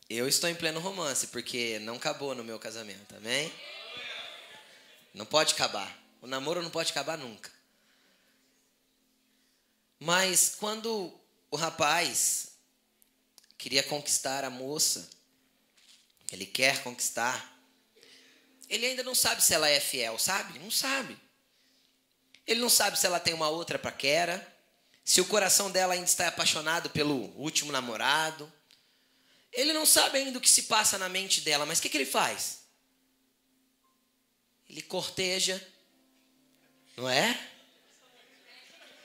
Eu 0.09 0.27
estou 0.27 0.49
em 0.49 0.55
pleno 0.55 0.79
romance, 0.79 1.27
porque 1.27 1.79
não 1.79 1.95
acabou 1.95 2.35
no 2.35 2.43
meu 2.43 2.59
casamento, 2.59 3.15
amém? 3.15 3.51
Não 5.13 5.25
pode 5.25 5.53
acabar. 5.53 5.95
O 6.21 6.27
namoro 6.27 6.61
não 6.61 6.69
pode 6.69 6.91
acabar 6.91 7.17
nunca. 7.17 7.51
Mas 9.99 10.55
quando 10.55 11.13
o 11.51 11.55
rapaz 11.55 12.53
queria 13.57 13.83
conquistar 13.83 14.43
a 14.43 14.49
moça, 14.49 15.09
ele 16.31 16.45
quer 16.45 16.81
conquistar, 16.83 17.53
ele 18.67 18.87
ainda 18.87 19.03
não 19.03 19.13
sabe 19.13 19.43
se 19.43 19.53
ela 19.53 19.69
é 19.69 19.79
fiel, 19.79 20.17
sabe? 20.17 20.57
Não 20.59 20.71
sabe. 20.71 21.17
Ele 22.45 22.59
não 22.59 22.69
sabe 22.69 22.99
se 22.99 23.05
ela 23.05 23.19
tem 23.19 23.33
uma 23.33 23.49
outra 23.49 23.77
paquera, 23.77 24.45
se 25.05 25.21
o 25.21 25.25
coração 25.25 25.69
dela 25.69 25.93
ainda 25.93 26.05
está 26.05 26.27
apaixonado 26.27 26.89
pelo 26.89 27.15
último 27.37 27.71
namorado. 27.71 28.51
Ele 29.51 29.71
não 29.73 29.85
sabe 29.85 30.17
ainda 30.17 30.39
o 30.39 30.41
que 30.41 30.49
se 30.49 30.63
passa 30.63 30.97
na 30.97 31.07
mente 31.07 31.41
dela, 31.41 31.65
mas 31.65 31.79
o 31.79 31.81
que, 31.81 31.89
que 31.89 31.97
ele 31.97 32.05
faz? 32.05 32.62
Ele 34.73 34.81
corteja, 34.81 35.63
não 36.97 37.07
é? 37.07 37.39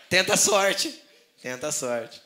Tenta 0.09 0.33
a 0.33 0.37
sorte, 0.39 0.99
tenta 1.43 1.69
a 1.69 1.73
sorte. 1.73 2.23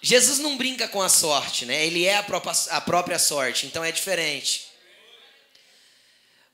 Jesus 0.00 0.38
não 0.38 0.56
brinca 0.56 0.88
com 0.88 1.02
a 1.02 1.10
sorte, 1.10 1.66
né? 1.66 1.84
Ele 1.84 2.06
é 2.06 2.16
a 2.16 2.22
própria, 2.22 2.54
a 2.70 2.80
própria 2.80 3.18
sorte, 3.18 3.66
então 3.66 3.84
é 3.84 3.92
diferente. 3.92 4.68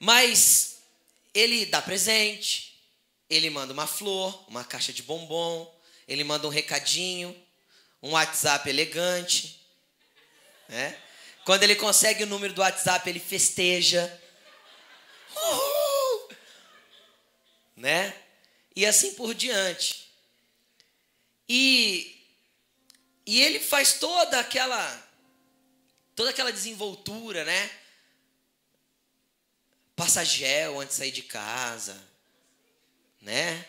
Mas 0.00 0.78
ele 1.32 1.64
dá 1.66 1.80
presente, 1.80 2.82
ele 3.30 3.48
manda 3.48 3.72
uma 3.72 3.86
flor, 3.86 4.44
uma 4.48 4.64
caixa 4.64 4.92
de 4.92 5.04
bombom, 5.04 5.72
ele 6.08 6.24
manda 6.24 6.48
um 6.48 6.50
recadinho, 6.50 7.40
um 8.02 8.10
WhatsApp 8.10 8.68
elegante, 8.68 9.64
né? 10.68 10.98
Quando 11.44 11.62
ele 11.62 11.76
consegue 11.76 12.24
o 12.24 12.26
número 12.26 12.52
do 12.52 12.60
WhatsApp, 12.60 13.08
ele 13.08 13.20
festeja. 13.20 14.20
Uhul! 15.36 15.75
Né? 17.76 18.14
E 18.74 18.86
assim 18.86 19.14
por 19.14 19.34
diante. 19.34 20.10
E 21.48 22.12
e 23.26 23.42
ele 23.42 23.58
faz 23.58 23.94
toda 23.94 24.38
aquela 24.38 25.06
toda 26.14 26.30
aquela 26.30 26.52
desenvoltura, 26.52 27.44
né? 27.44 27.70
Passa 29.96 30.24
gel 30.24 30.80
antes 30.80 30.94
de 30.94 30.98
sair 30.98 31.10
de 31.10 31.22
casa, 31.22 32.00
né? 33.20 33.66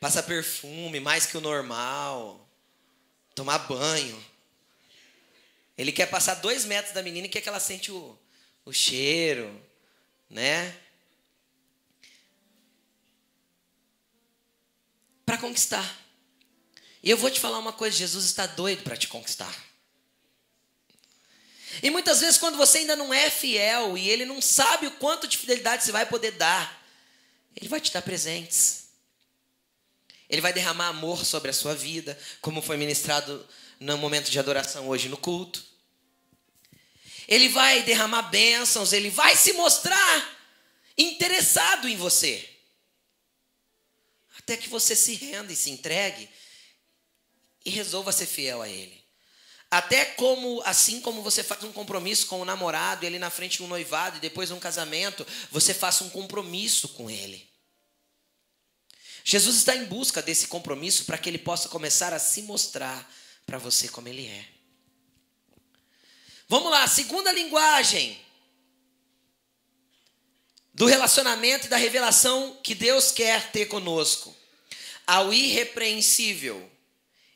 Passa 0.00 0.22
perfume 0.22 1.00
mais 1.00 1.26
que 1.26 1.36
o 1.36 1.40
normal. 1.40 2.48
Tomar 3.34 3.58
banho. 3.58 4.24
Ele 5.76 5.92
quer 5.92 6.06
passar 6.06 6.34
dois 6.36 6.64
metros 6.64 6.94
da 6.94 7.02
menina 7.02 7.26
e 7.26 7.30
quer 7.30 7.42
que 7.42 7.48
ela 7.48 7.60
sente 7.60 7.92
o, 7.92 8.18
o 8.64 8.72
cheiro, 8.72 9.62
né? 10.30 10.74
Para 15.36 15.48
conquistar. 15.48 15.98
E 17.02 17.10
eu 17.10 17.18
vou 17.18 17.30
te 17.30 17.38
falar 17.38 17.58
uma 17.58 17.72
coisa: 17.72 17.94
Jesus 17.94 18.24
está 18.24 18.46
doido 18.46 18.82
para 18.82 18.96
te 18.96 19.06
conquistar. 19.06 19.54
E 21.82 21.90
muitas 21.90 22.20
vezes, 22.20 22.38
quando 22.38 22.56
você 22.56 22.78
ainda 22.78 22.96
não 22.96 23.12
é 23.12 23.28
fiel 23.28 23.98
e 23.98 24.08
ele 24.08 24.24
não 24.24 24.40
sabe 24.40 24.86
o 24.86 24.92
quanto 24.92 25.28
de 25.28 25.36
fidelidade 25.36 25.84
você 25.84 25.92
vai 25.92 26.06
poder 26.06 26.30
dar, 26.32 26.82
ele 27.54 27.68
vai 27.68 27.82
te 27.82 27.92
dar 27.92 28.00
presentes. 28.00 28.86
Ele 30.26 30.40
vai 30.40 30.54
derramar 30.54 30.88
amor 30.88 31.26
sobre 31.26 31.50
a 31.50 31.54
sua 31.54 31.74
vida, 31.74 32.18
como 32.40 32.62
foi 32.62 32.78
ministrado 32.78 33.46
no 33.78 33.98
momento 33.98 34.30
de 34.30 34.38
adoração 34.38 34.88
hoje 34.88 35.10
no 35.10 35.18
culto. 35.18 35.62
Ele 37.28 37.50
vai 37.50 37.82
derramar 37.82 38.22
bênçãos, 38.22 38.94
ele 38.94 39.10
vai 39.10 39.36
se 39.36 39.52
mostrar 39.52 40.38
interessado 40.96 41.86
em 41.86 41.96
você. 41.96 42.55
Até 44.46 44.56
que 44.56 44.68
você 44.68 44.94
se 44.94 45.14
renda 45.14 45.52
e 45.52 45.56
se 45.56 45.70
entregue 45.70 46.30
e 47.64 47.70
resolva 47.70 48.12
ser 48.12 48.26
fiel 48.26 48.62
a 48.62 48.68
ele. 48.68 49.04
Até 49.68 50.04
como, 50.04 50.62
assim 50.64 51.00
como 51.00 51.20
você 51.20 51.42
faz 51.42 51.64
um 51.64 51.72
compromisso 51.72 52.28
com 52.28 52.40
o 52.40 52.44
namorado, 52.44 53.04
ele 53.04 53.18
na 53.18 53.28
frente 53.28 53.56
de 53.56 53.64
um 53.64 53.66
noivado 53.66 54.18
e 54.18 54.20
depois 54.20 54.52
um 54.52 54.60
casamento, 54.60 55.26
você 55.50 55.74
faça 55.74 56.04
um 56.04 56.10
compromisso 56.10 56.90
com 56.90 57.10
ele. 57.10 57.50
Jesus 59.24 59.56
está 59.56 59.74
em 59.74 59.86
busca 59.86 60.22
desse 60.22 60.46
compromisso 60.46 61.06
para 61.06 61.18
que 61.18 61.28
ele 61.28 61.38
possa 61.38 61.68
começar 61.68 62.14
a 62.14 62.18
se 62.20 62.42
mostrar 62.42 63.12
para 63.44 63.58
você 63.58 63.88
como 63.88 64.06
ele 64.06 64.28
é. 64.28 64.46
Vamos 66.48 66.70
lá, 66.70 66.86
segunda 66.86 67.32
linguagem 67.32 68.24
do 70.72 70.84
relacionamento 70.84 71.66
e 71.66 71.70
da 71.70 71.78
revelação 71.78 72.60
que 72.62 72.74
Deus 72.74 73.10
quer 73.10 73.50
ter 73.50 73.64
conosco. 73.64 74.35
Ao 75.06 75.32
irrepreensível, 75.32 76.68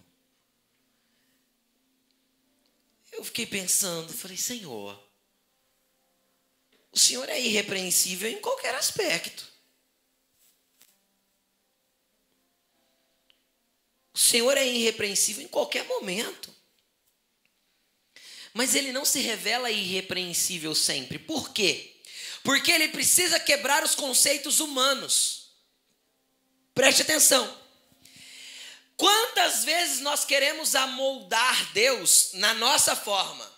Eu 3.11 3.23
fiquei 3.23 3.45
pensando, 3.45 4.11
falei, 4.11 4.37
Senhor, 4.37 4.99
o 6.91 6.97
Senhor 6.97 7.29
é 7.29 7.39
irrepreensível 7.39 8.27
em 8.29 8.41
qualquer 8.41 8.73
aspecto. 8.73 9.51
O 14.13 14.17
Senhor 14.17 14.57
é 14.57 14.67
irrepreensível 14.67 15.43
em 15.43 15.47
qualquer 15.47 15.85
momento. 15.85 16.53
Mas 18.53 18.75
ele 18.75 18.91
não 18.91 19.05
se 19.05 19.19
revela 19.19 19.71
irrepreensível 19.71 20.75
sempre. 20.75 21.17
Por 21.17 21.53
quê? 21.53 21.90
Porque 22.43 22.71
ele 22.71 22.87
precisa 22.87 23.39
quebrar 23.39 23.83
os 23.83 23.95
conceitos 23.95 24.59
humanos. 24.59 25.51
Preste 26.73 27.01
atenção. 27.01 27.59
Quantas 28.97 29.63
vezes 29.63 29.99
nós 29.99 30.25
queremos 30.25 30.75
amoldar 30.75 31.73
Deus 31.73 32.31
na 32.33 32.53
nossa 32.53 32.95
forma? 32.95 33.51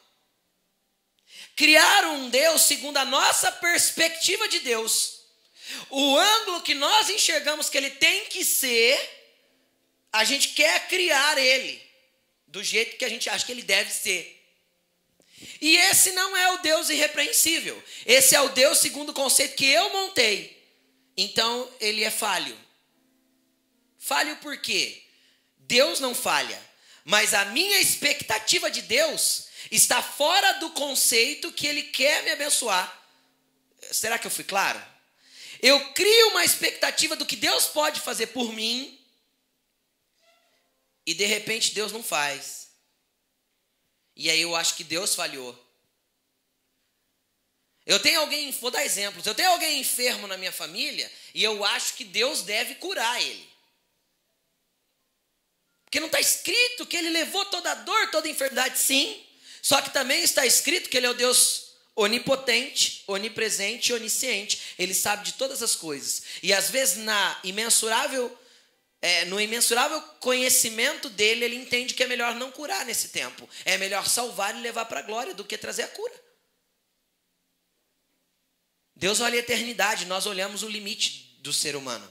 Criar 1.56 2.06
um 2.06 2.30
Deus 2.30 2.63
segundo 2.63 2.98
a 2.98 3.06
nossa 3.06 3.52
perspectiva 3.52 4.48
de 4.48 4.60
Deus. 4.60 5.22
O 5.89 6.17
ângulo 6.17 6.62
que 6.62 6.74
nós 6.74 7.10
enxergamos 7.10 7.69
que 7.69 7.78
ele 7.78 7.91
tem 7.91 8.26
que 8.26 8.43
ser 8.43 8.98
a 10.13 10.24
gente 10.24 10.50
quer 10.50 10.88
criar 10.88 11.39
ele 11.39 11.82
do 12.46 12.63
jeito 12.63 12.98
que 12.98 13.06
a 13.06 13.10
gente 13.10 13.28
acha 13.32 13.43
que 13.43 13.52
ele 13.52 13.63
deve 13.63 13.91
ser. 13.91 14.42
E 15.62 15.77
esse 15.77 16.12
não 16.12 16.36
é 16.36 16.51
o 16.53 16.58
Deus 16.58 16.89
irrepreensível. 16.89 17.82
Esse 18.06 18.36
é 18.36 18.41
o 18.41 18.49
Deus 18.49 18.79
segundo 18.79 19.10
o 19.10 19.13
conceito 19.13 19.56
que 19.56 19.65
eu 19.65 19.89
montei. 19.91 20.62
Então 21.15 21.69
ele 21.79 22.03
é 22.03 22.12
falho. 22.12 22.58
Falho 23.99 24.36
por 24.38 24.58
quê? 24.58 25.01
Deus 25.58 25.99
não 25.99 26.13
falha, 26.13 26.62
mas 27.06 27.34
a 27.34 27.45
minha 27.45 27.79
expectativa 27.79 28.69
de 28.69 28.82
Deus 28.82 29.47
está 29.71 30.01
fora 30.01 30.53
do 30.53 30.71
conceito 30.71 31.51
que 31.51 31.65
ele 31.65 31.84
quer 31.84 32.23
me 32.23 32.32
abençoar. 32.32 33.01
Será 33.91 34.19
que 34.19 34.27
eu 34.27 34.32
fui 34.32 34.43
claro? 34.43 34.82
Eu 35.62 35.93
crio 35.93 36.29
uma 36.29 36.43
expectativa 36.43 37.15
do 37.15 37.25
que 37.25 37.38
Deus 37.38 37.67
pode 37.67 38.01
fazer 38.01 38.27
por 38.27 38.51
mim 38.51 38.99
e 41.06 41.13
de 41.13 41.25
repente 41.25 41.73
Deus 41.73 41.91
não 41.91 42.03
faz. 42.03 42.62
E 44.15 44.30
aí 44.30 44.41
eu 44.41 44.56
acho 44.56 44.76
que 44.76 44.84
Deus 44.84 45.15
falhou. 45.15 45.58
Eu 47.86 47.99
tenho 47.99 48.21
alguém, 48.21 48.52
vou 48.52 48.71
dar 48.71 48.86
exemplos, 48.86 49.26
eu 49.26 49.36
tenho 49.36 49.49
alguém 49.49 49.80
enfermo 49.80 50.26
na 50.28 50.38
minha 50.38 50.52
família 50.52 51.12
e 51.34 51.43
eu 51.43 51.65
acho 51.65 51.95
que 51.95 52.06
Deus 52.06 52.41
deve 52.43 52.76
curar 52.76 53.21
ele. 53.21 53.54
Porque 55.86 55.99
não 55.99 56.08
está 56.08 56.19
escrito 56.19 56.86
que 56.86 56.95
ele 56.95 57.10
levou 57.10 57.45
toda 57.45 57.71
a 57.71 57.76
dor, 57.76 58.10
toda 58.10 58.28
a 58.28 58.32
enfermidade, 58.32 58.80
sim. 58.80 59.21
Só 59.62 59.82
que 59.82 59.91
também 59.91 60.23
está 60.23 60.45
escrito 60.45 60.89
que 60.89 60.97
ele 60.97 61.06
é 61.06 61.10
o 61.10 61.13
Deus 61.13 61.73
onipotente, 61.95 63.04
onipresente 63.06 63.93
onisciente. 63.93 64.62
Ele 64.80 64.93
sabe 64.93 65.26
de 65.26 65.34
todas 65.34 65.62
as 65.62 65.76
coisas. 65.76 66.23
E 66.41 66.52
às 66.54 66.69
vezes, 66.69 66.97
na 66.97 67.39
imensurável 67.43 68.36
é, 69.04 69.26
no 69.26 69.38
imensurável 69.38 70.02
conhecimento 70.22 71.10
dele, 71.10 71.44
ele 71.44 71.58
entende 71.58 71.94
que 71.94 72.02
é 72.02 72.08
melhor 72.08 72.36
não 72.36 72.50
curar 72.50 72.86
nesse 72.86 73.10
tempo. 73.10 73.50
É 73.66 73.78
melhor 73.78 74.08
salvar 74.08 74.56
e 74.56 74.62
levar 74.62 74.86
para 74.86 75.02
a 75.02 75.04
glória 75.04 75.34
do 75.34 75.44
que 75.44 75.58
trazer 75.58 75.84
a 75.84 75.88
cura. 75.89 76.13
Deus 78.96 79.20
olha 79.20 79.36
a 79.36 79.39
eternidade, 79.39 80.06
nós 80.06 80.26
olhamos 80.26 80.63
o 80.63 80.70
limite 80.70 81.38
do 81.39 81.52
ser 81.52 81.76
humano. 81.76 82.10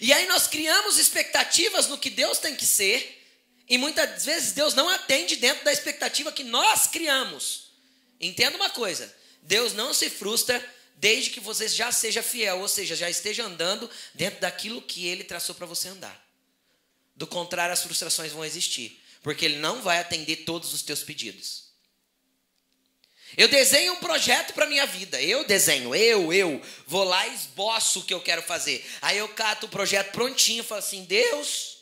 E 0.00 0.12
aí 0.12 0.28
nós 0.28 0.46
criamos 0.46 0.96
expectativas 0.96 1.88
no 1.88 1.98
que 1.98 2.08
Deus 2.08 2.38
tem 2.38 2.54
que 2.54 2.64
ser, 2.64 3.26
e 3.68 3.76
muitas 3.76 4.24
vezes 4.24 4.52
Deus 4.52 4.74
não 4.74 4.88
atende 4.88 5.34
dentro 5.34 5.64
da 5.64 5.72
expectativa 5.72 6.30
que 6.30 6.44
nós 6.44 6.86
criamos. 6.86 7.72
Entenda 8.20 8.56
uma 8.56 8.70
coisa: 8.70 9.12
Deus 9.42 9.72
não 9.72 9.92
se 9.92 10.08
frustra 10.08 10.64
desde 10.96 11.30
que 11.30 11.40
você 11.40 11.68
já 11.68 11.92
seja 11.92 12.22
fiel, 12.22 12.60
ou 12.60 12.68
seja, 12.68 12.96
já 12.96 13.08
esteja 13.08 13.44
andando 13.44 13.88
dentro 14.14 14.40
daquilo 14.40 14.80
que 14.80 15.06
ele 15.06 15.22
traçou 15.22 15.54
para 15.54 15.66
você 15.66 15.88
andar. 15.88 16.24
Do 17.14 17.26
contrário, 17.26 17.72
as 17.72 17.82
frustrações 17.82 18.32
vão 18.32 18.44
existir, 18.44 19.00
porque 19.22 19.44
ele 19.44 19.58
não 19.58 19.82
vai 19.82 19.98
atender 19.98 20.36
todos 20.44 20.72
os 20.72 20.82
teus 20.82 21.02
pedidos. 21.02 21.66
Eu 23.36 23.48
desenho 23.48 23.94
um 23.94 24.00
projeto 24.00 24.54
para 24.54 24.66
minha 24.66 24.86
vida. 24.86 25.20
Eu 25.20 25.44
desenho, 25.44 25.94
eu, 25.94 26.32
eu. 26.32 26.62
Vou 26.86 27.04
lá 27.04 27.26
e 27.26 27.34
esboço 27.34 28.00
o 28.00 28.02
que 28.04 28.14
eu 28.14 28.20
quero 28.20 28.42
fazer. 28.42 28.86
Aí 29.02 29.18
eu 29.18 29.28
cato 29.28 29.66
o 29.66 29.68
projeto 29.68 30.12
prontinho 30.12 30.62
falo 30.62 30.78
assim: 30.78 31.04
Deus, 31.04 31.78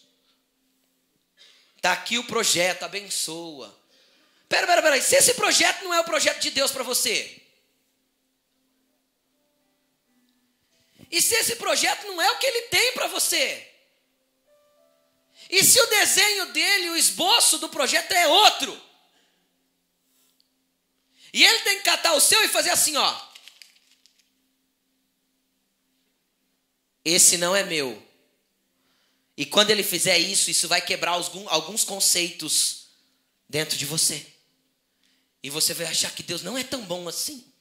tá 1.83 1.93
aqui 1.93 2.19
o 2.19 2.25
projeto, 2.25 2.85
abençoa. 2.85 3.79
Pera, 4.49 4.67
pera, 4.67 4.83
pera. 4.83 5.01
Se 5.03 5.17
esse 5.17 5.35
projeto 5.35 5.85
não 5.85 5.93
é 5.93 6.01
o 6.01 6.05
projeto 6.05 6.41
de 6.41 6.51
Deus 6.51 6.73
para 6.73 6.83
você, 6.83 7.44
e 11.17 11.23
se 11.23 11.35
esse 11.37 11.57
projeto 11.57 12.07
não 12.09 12.21
é 12.21 12.31
o 12.33 12.39
que 12.39 12.47
ele 12.47 12.63
tem 12.63 12.93
para 12.93 13.07
você, 13.07 13.71
e 15.49 15.63
se 15.63 15.81
o 15.81 15.87
desenho 15.87 16.53
dele, 16.53 16.91
o 16.91 16.97
esboço 16.97 17.59
do 17.59 17.69
projeto 17.69 18.11
é 18.11 18.27
outro, 18.27 18.83
e 21.33 21.45
ele 21.45 21.61
tem 21.61 21.79
que 21.79 21.85
catar 21.85 22.15
o 22.15 22.21
seu 22.21 22.43
e 22.45 22.49
fazer 22.49 22.71
assim, 22.71 22.97
ó. 22.97 23.21
Esse 27.05 27.37
não 27.39 27.55
é 27.55 27.63
meu. 27.63 28.01
E 29.37 29.47
quando 29.47 29.71
ele 29.71 29.85
fizer 29.85 30.19
isso, 30.19 30.51
isso 30.51 30.67
vai 30.67 30.81
quebrar 30.81 31.13
alguns, 31.13 31.85
conceitos 31.85 32.89
dentro 33.49 33.77
de 33.77 33.87
você. 33.87 34.27
E 35.43 35.51
você 35.51 35.75
vai 35.75 35.87
achar 35.87 36.13
que 36.13 36.25
Deus 36.25 36.43
não 36.43 36.59
é 36.59 36.65
tão 36.65 36.85
bom 36.85 37.07
assim. 37.09 37.54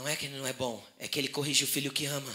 Não 0.00 0.08
é 0.08 0.16
que 0.16 0.24
ele 0.24 0.38
não 0.38 0.46
é 0.46 0.52
bom, 0.54 0.82
é 0.98 1.06
que 1.06 1.18
ele 1.18 1.28
corrige 1.28 1.62
o 1.62 1.66
filho 1.66 1.92
que 1.92 2.06
ama. 2.06 2.34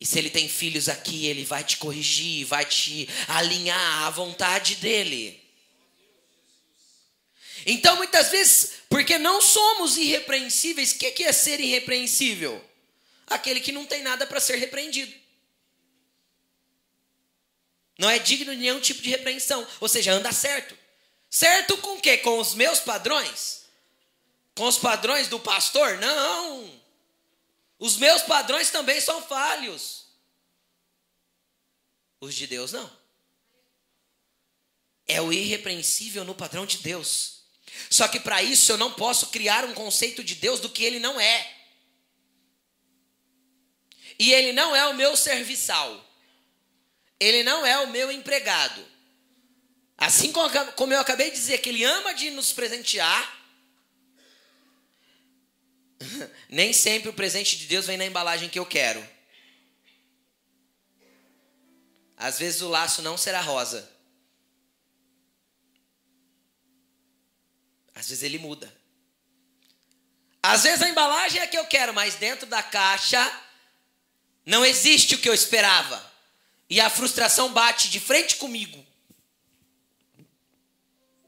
E 0.00 0.04
se 0.04 0.18
ele 0.18 0.28
tem 0.28 0.48
filhos 0.48 0.88
aqui, 0.88 1.26
ele 1.26 1.44
vai 1.44 1.62
te 1.62 1.76
corrigir, 1.76 2.44
vai 2.44 2.64
te 2.64 3.08
alinhar 3.28 4.02
à 4.02 4.10
vontade 4.10 4.74
dele. 4.74 5.40
Então, 7.64 7.94
muitas 7.94 8.30
vezes, 8.30 8.72
porque 8.88 9.16
não 9.16 9.40
somos 9.40 9.96
irrepreensíveis, 9.96 10.90
o 10.90 10.98
que 10.98 11.22
é 11.22 11.32
ser 11.32 11.60
irrepreensível? 11.60 12.62
Aquele 13.24 13.60
que 13.60 13.70
não 13.70 13.86
tem 13.86 14.02
nada 14.02 14.26
para 14.26 14.40
ser 14.40 14.56
repreendido. 14.56 15.14
Não 17.96 18.10
é 18.10 18.18
digno 18.18 18.52
de 18.52 18.60
nenhum 18.60 18.80
tipo 18.80 19.00
de 19.00 19.08
repreensão. 19.08 19.64
Ou 19.80 19.88
seja, 19.88 20.12
anda 20.14 20.32
certo. 20.32 20.76
Certo 21.30 21.78
com 21.78 21.94
o 21.94 22.00
quê? 22.00 22.18
Com 22.18 22.40
os 22.40 22.56
meus 22.56 22.80
padrões? 22.80 23.63
Com 24.54 24.66
os 24.66 24.78
padrões 24.78 25.28
do 25.28 25.40
pastor? 25.40 25.98
Não. 25.98 26.82
Os 27.78 27.96
meus 27.96 28.22
padrões 28.22 28.70
também 28.70 29.00
são 29.00 29.20
falhos. 29.22 30.06
Os 32.20 32.34
de 32.34 32.46
Deus 32.46 32.72
não. 32.72 32.90
É 35.06 35.20
o 35.20 35.32
irrepreensível 35.32 36.24
no 36.24 36.34
padrão 36.34 36.64
de 36.64 36.78
Deus. 36.78 37.42
Só 37.90 38.08
que 38.08 38.20
para 38.20 38.42
isso 38.42 38.70
eu 38.72 38.78
não 38.78 38.92
posso 38.92 39.26
criar 39.28 39.64
um 39.64 39.74
conceito 39.74 40.22
de 40.22 40.36
Deus 40.36 40.60
do 40.60 40.70
que 40.70 40.84
ele 40.84 41.00
não 41.00 41.20
é. 41.20 41.54
E 44.18 44.32
ele 44.32 44.52
não 44.52 44.74
é 44.74 44.86
o 44.86 44.94
meu 44.94 45.16
serviçal. 45.16 46.02
Ele 47.18 47.42
não 47.42 47.66
é 47.66 47.78
o 47.80 47.90
meu 47.90 48.10
empregado. 48.12 48.86
Assim 49.98 50.32
como 50.32 50.92
eu 50.92 51.00
acabei 51.00 51.30
de 51.30 51.36
dizer 51.36 51.58
que 51.58 51.68
ele 51.68 51.84
ama 51.84 52.14
de 52.14 52.30
nos 52.30 52.52
presentear, 52.52 53.43
Nem 56.48 56.72
sempre 56.72 57.08
o 57.08 57.14
presente 57.14 57.56
de 57.56 57.66
Deus 57.66 57.86
vem 57.86 57.96
na 57.96 58.04
embalagem 58.04 58.48
que 58.48 58.58
eu 58.58 58.66
quero. 58.66 59.06
Às 62.16 62.38
vezes 62.38 62.62
o 62.62 62.68
laço 62.68 63.02
não 63.02 63.16
será 63.16 63.40
rosa. 63.40 63.90
Às 67.94 68.08
vezes 68.08 68.22
ele 68.22 68.38
muda. 68.38 68.72
Às 70.42 70.62
vezes 70.62 70.82
a 70.82 70.88
embalagem 70.88 71.40
é 71.40 71.44
a 71.44 71.46
que 71.46 71.58
eu 71.58 71.66
quero, 71.66 71.94
mas 71.94 72.16
dentro 72.16 72.46
da 72.46 72.62
caixa 72.62 73.40
não 74.44 74.64
existe 74.64 75.14
o 75.14 75.18
que 75.18 75.28
eu 75.28 75.34
esperava. 75.34 76.12
E 76.68 76.80
a 76.80 76.90
frustração 76.90 77.52
bate 77.52 77.88
de 77.88 78.00
frente 78.00 78.36
comigo. 78.36 78.84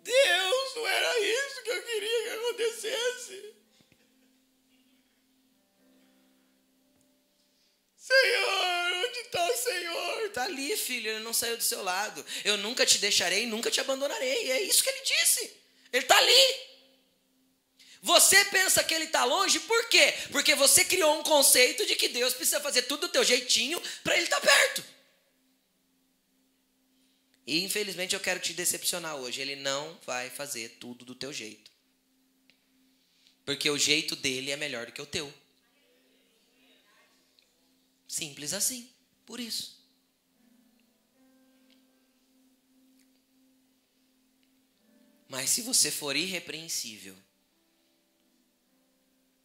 Deus, 0.02 0.74
não 0.76 0.86
era 0.86 1.20
isso 1.20 1.62
que 1.62 1.70
eu 1.70 1.82
queria 1.82 2.22
que 2.22 2.28
acontecesse. 2.30 3.55
Senhor, 8.06 9.04
onde 9.04 9.18
está 9.18 9.44
o 9.50 9.56
Senhor? 9.56 10.22
Está 10.26 10.44
ali, 10.44 10.76
filho, 10.76 11.10
ele 11.10 11.24
não 11.24 11.32
saiu 11.32 11.56
do 11.56 11.62
seu 11.62 11.82
lado. 11.82 12.24
Eu 12.44 12.56
nunca 12.58 12.86
te 12.86 12.98
deixarei, 12.98 13.46
nunca 13.46 13.70
te 13.70 13.80
abandonarei. 13.80 14.52
É 14.52 14.62
isso 14.62 14.82
que 14.82 14.90
ele 14.90 15.02
disse. 15.02 15.56
Ele 15.92 16.04
está 16.04 16.16
ali. 16.16 16.66
Você 18.02 18.44
pensa 18.44 18.84
que 18.84 18.94
ele 18.94 19.06
está 19.06 19.24
longe, 19.24 19.58
por 19.60 19.88
quê? 19.88 20.14
Porque 20.30 20.54
você 20.54 20.84
criou 20.84 21.18
um 21.18 21.24
conceito 21.24 21.84
de 21.84 21.96
que 21.96 22.08
Deus 22.08 22.32
precisa 22.32 22.60
fazer 22.60 22.82
tudo 22.82 23.08
do 23.08 23.12
teu 23.12 23.24
jeitinho 23.24 23.82
para 24.04 24.14
ele 24.14 24.24
estar 24.24 24.40
tá 24.40 24.46
perto. 24.46 24.84
E 27.44 27.64
infelizmente 27.64 28.14
eu 28.14 28.20
quero 28.20 28.38
te 28.38 28.52
decepcionar 28.52 29.16
hoje. 29.16 29.40
Ele 29.40 29.56
não 29.56 29.98
vai 30.06 30.30
fazer 30.30 30.76
tudo 30.78 31.04
do 31.04 31.14
teu 31.14 31.32
jeito. 31.32 31.72
Porque 33.44 33.68
o 33.68 33.78
jeito 33.78 34.14
dele 34.14 34.52
é 34.52 34.56
melhor 34.56 34.86
do 34.86 34.92
que 34.92 35.02
o 35.02 35.06
teu. 35.06 35.32
Simples 38.16 38.52
assim, 38.54 38.88
por 39.26 39.38
isso. 39.38 39.76
Mas 45.28 45.50
se 45.50 45.60
você 45.60 45.90
for 45.90 46.16
irrepreensível 46.16 47.14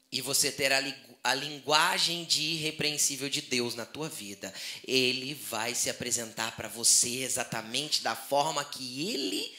e 0.09 0.21
você 0.21 0.49
ter 0.49 0.71
a, 0.71 0.79
a 1.21 1.33
linguagem 1.33 2.23
de 2.23 2.43
irrepreensível 2.43 3.29
de 3.29 3.41
Deus 3.41 3.75
na 3.75 3.85
tua 3.85 4.07
vida, 4.07 4.53
ele 4.87 5.33
vai 5.33 5.75
se 5.75 5.89
apresentar 5.89 6.55
para 6.55 6.69
você 6.69 7.23
exatamente 7.23 8.01
da 8.01 8.15
forma 8.15 8.63
que 8.63 9.09
ele 9.09 9.53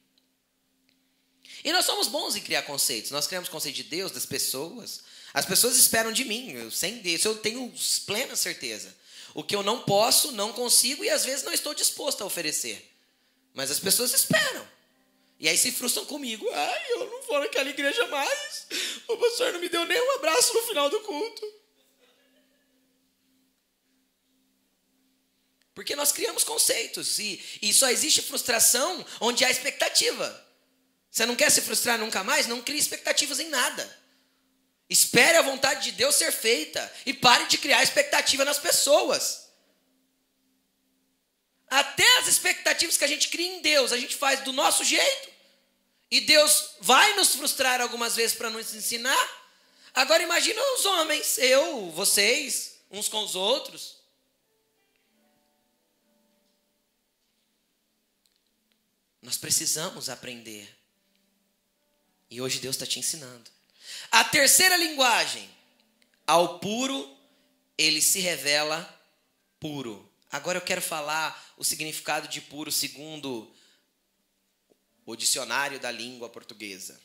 E 1.64 1.72
nós 1.72 1.84
somos 1.84 2.08
bons 2.08 2.36
em 2.36 2.40
criar 2.40 2.62
conceitos. 2.62 3.10
Nós 3.10 3.26
criamos 3.26 3.48
conceito 3.48 3.76
de 3.76 3.84
Deus, 3.84 4.12
das 4.12 4.26
pessoas. 4.26 5.02
As 5.32 5.44
pessoas 5.44 5.76
esperam 5.76 6.12
de 6.12 6.24
mim. 6.24 6.52
Eu, 6.52 6.70
sem 6.70 7.00
isso 7.06 7.28
eu 7.28 7.38
tenho 7.38 7.72
plena 8.06 8.34
certeza. 8.34 8.94
O 9.34 9.44
que 9.44 9.54
eu 9.54 9.62
não 9.62 9.82
posso, 9.82 10.32
não 10.32 10.52
consigo 10.52 11.04
e 11.04 11.10
às 11.10 11.24
vezes 11.24 11.44
não 11.44 11.52
estou 11.52 11.74
disposto 11.74 12.22
a 12.22 12.26
oferecer. 12.26 12.90
Mas 13.54 13.70
as 13.70 13.78
pessoas 13.78 14.12
esperam. 14.12 14.66
E 15.40 15.48
aí 15.48 15.56
se 15.56 15.72
frustram 15.72 16.04
comigo. 16.04 16.46
Ai, 16.52 16.92
eu 16.92 17.06
não 17.06 17.22
vou 17.22 17.40
naquela 17.40 17.70
igreja 17.70 18.06
mais. 18.08 18.66
O 19.08 19.16
pastor 19.16 19.54
não 19.54 19.60
me 19.60 19.70
deu 19.70 19.86
nem 19.86 19.98
um 19.98 20.10
abraço 20.16 20.52
no 20.52 20.62
final 20.64 20.90
do 20.90 21.00
culto. 21.00 21.60
Porque 25.74 25.96
nós 25.96 26.12
criamos 26.12 26.44
conceitos 26.44 27.18
e, 27.18 27.42
e 27.62 27.72
só 27.72 27.88
existe 27.88 28.20
frustração 28.20 29.04
onde 29.18 29.42
há 29.42 29.50
expectativa. 29.50 30.46
Você 31.10 31.24
não 31.24 31.34
quer 31.34 31.50
se 31.50 31.62
frustrar 31.62 31.98
nunca 31.98 32.22
mais? 32.22 32.46
Não 32.46 32.60
crie 32.60 32.78
expectativas 32.78 33.40
em 33.40 33.48
nada. 33.48 33.98
Espere 34.90 35.38
a 35.38 35.42
vontade 35.42 35.84
de 35.84 35.92
Deus 35.92 36.16
ser 36.16 36.32
feita 36.32 36.92
e 37.06 37.14
pare 37.14 37.46
de 37.46 37.56
criar 37.56 37.82
expectativa 37.82 38.44
nas 38.44 38.58
pessoas. 38.58 39.48
Até 41.66 42.18
as 42.18 42.26
expectativas 42.26 42.98
que 42.98 43.04
a 43.04 43.08
gente 43.08 43.28
cria 43.28 43.56
em 43.56 43.62
Deus, 43.62 43.90
a 43.90 43.96
gente 43.96 44.16
faz 44.16 44.40
do 44.40 44.52
nosso 44.52 44.84
jeito. 44.84 45.29
E 46.10 46.20
Deus 46.22 46.70
vai 46.80 47.14
nos 47.14 47.34
frustrar 47.34 47.80
algumas 47.80 48.16
vezes 48.16 48.36
para 48.36 48.50
nos 48.50 48.74
ensinar. 48.74 49.40
Agora 49.94 50.22
imagina 50.22 50.60
os 50.74 50.84
homens, 50.84 51.38
eu, 51.38 51.90
vocês, 51.90 52.80
uns 52.90 53.08
com 53.08 53.22
os 53.22 53.36
outros. 53.36 53.98
Nós 59.22 59.36
precisamos 59.36 60.08
aprender. 60.08 60.76
E 62.30 62.40
hoje 62.40 62.58
Deus 62.58 62.74
está 62.74 62.86
te 62.86 62.98
ensinando. 62.98 63.50
A 64.10 64.24
terceira 64.24 64.76
linguagem, 64.76 65.48
ao 66.26 66.58
puro, 66.58 67.16
ele 67.76 68.00
se 68.00 68.20
revela 68.20 68.82
puro. 69.58 70.10
Agora 70.30 70.58
eu 70.58 70.62
quero 70.62 70.80
falar 70.80 71.54
o 71.56 71.64
significado 71.64 72.28
de 72.28 72.40
puro 72.40 72.70
segundo 72.70 73.52
o 75.06 75.16
dicionário 75.16 75.80
da 75.80 75.90
língua 75.90 76.28
portuguesa. 76.28 77.00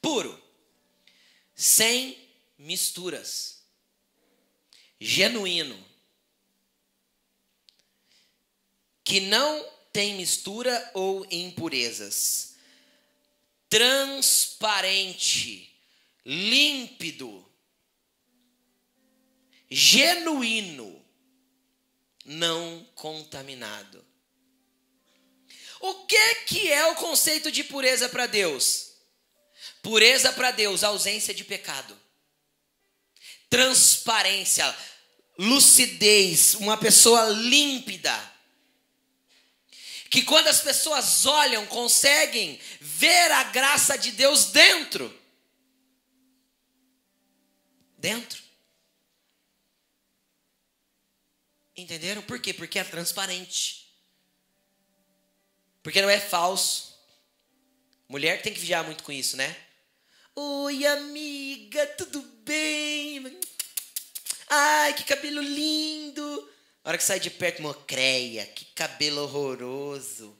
Puro, 0.00 0.42
sem 1.54 2.16
misturas, 2.58 3.62
genuíno, 4.98 5.78
que 9.04 9.20
não 9.20 9.70
tem 9.92 10.14
mistura 10.14 10.90
ou 10.94 11.26
impurezas, 11.30 12.54
transparente, 13.68 15.70
límpido, 16.24 17.46
genuíno, 19.68 21.04
não 22.24 22.86
contaminado. 22.94 24.09
O 25.80 25.94
que 26.04 26.34
que 26.46 26.70
é 26.70 26.86
o 26.86 26.94
conceito 26.94 27.50
de 27.50 27.64
pureza 27.64 28.08
para 28.08 28.26
Deus? 28.26 28.92
Pureza 29.82 30.30
para 30.32 30.50
Deus, 30.50 30.84
ausência 30.84 31.32
de 31.32 31.42
pecado. 31.42 31.98
Transparência, 33.48 34.76
lucidez, 35.38 36.54
uma 36.54 36.76
pessoa 36.76 37.30
límpida. 37.30 38.30
Que 40.10 40.22
quando 40.22 40.48
as 40.48 40.60
pessoas 40.60 41.24
olham, 41.24 41.64
conseguem 41.66 42.60
ver 42.80 43.30
a 43.32 43.44
graça 43.44 43.96
de 43.96 44.12
Deus 44.12 44.46
dentro. 44.46 45.18
Dentro. 47.96 48.42
Entenderam? 51.74 52.20
Por 52.22 52.38
quê? 52.38 52.52
Porque 52.52 52.78
é 52.78 52.84
transparente. 52.84 53.79
Porque 55.82 56.02
não 56.02 56.10
é 56.10 56.20
falso. 56.20 56.98
Mulher 58.08 58.42
tem 58.42 58.52
que 58.52 58.60
vigiar 58.60 58.84
muito 58.84 59.04
com 59.04 59.12
isso, 59.12 59.36
né? 59.36 59.56
Oi, 60.34 60.86
amiga, 60.86 61.86
tudo 61.88 62.22
bem? 62.44 63.38
Ai, 64.48 64.94
que 64.94 65.04
cabelo 65.04 65.40
lindo. 65.40 66.50
A 66.82 66.88
hora 66.88 66.98
que 66.98 67.04
sai 67.04 67.20
de 67.20 67.30
perto, 67.30 67.62
mocreia, 67.62 68.46
que 68.46 68.64
cabelo 68.66 69.22
horroroso. 69.22 70.36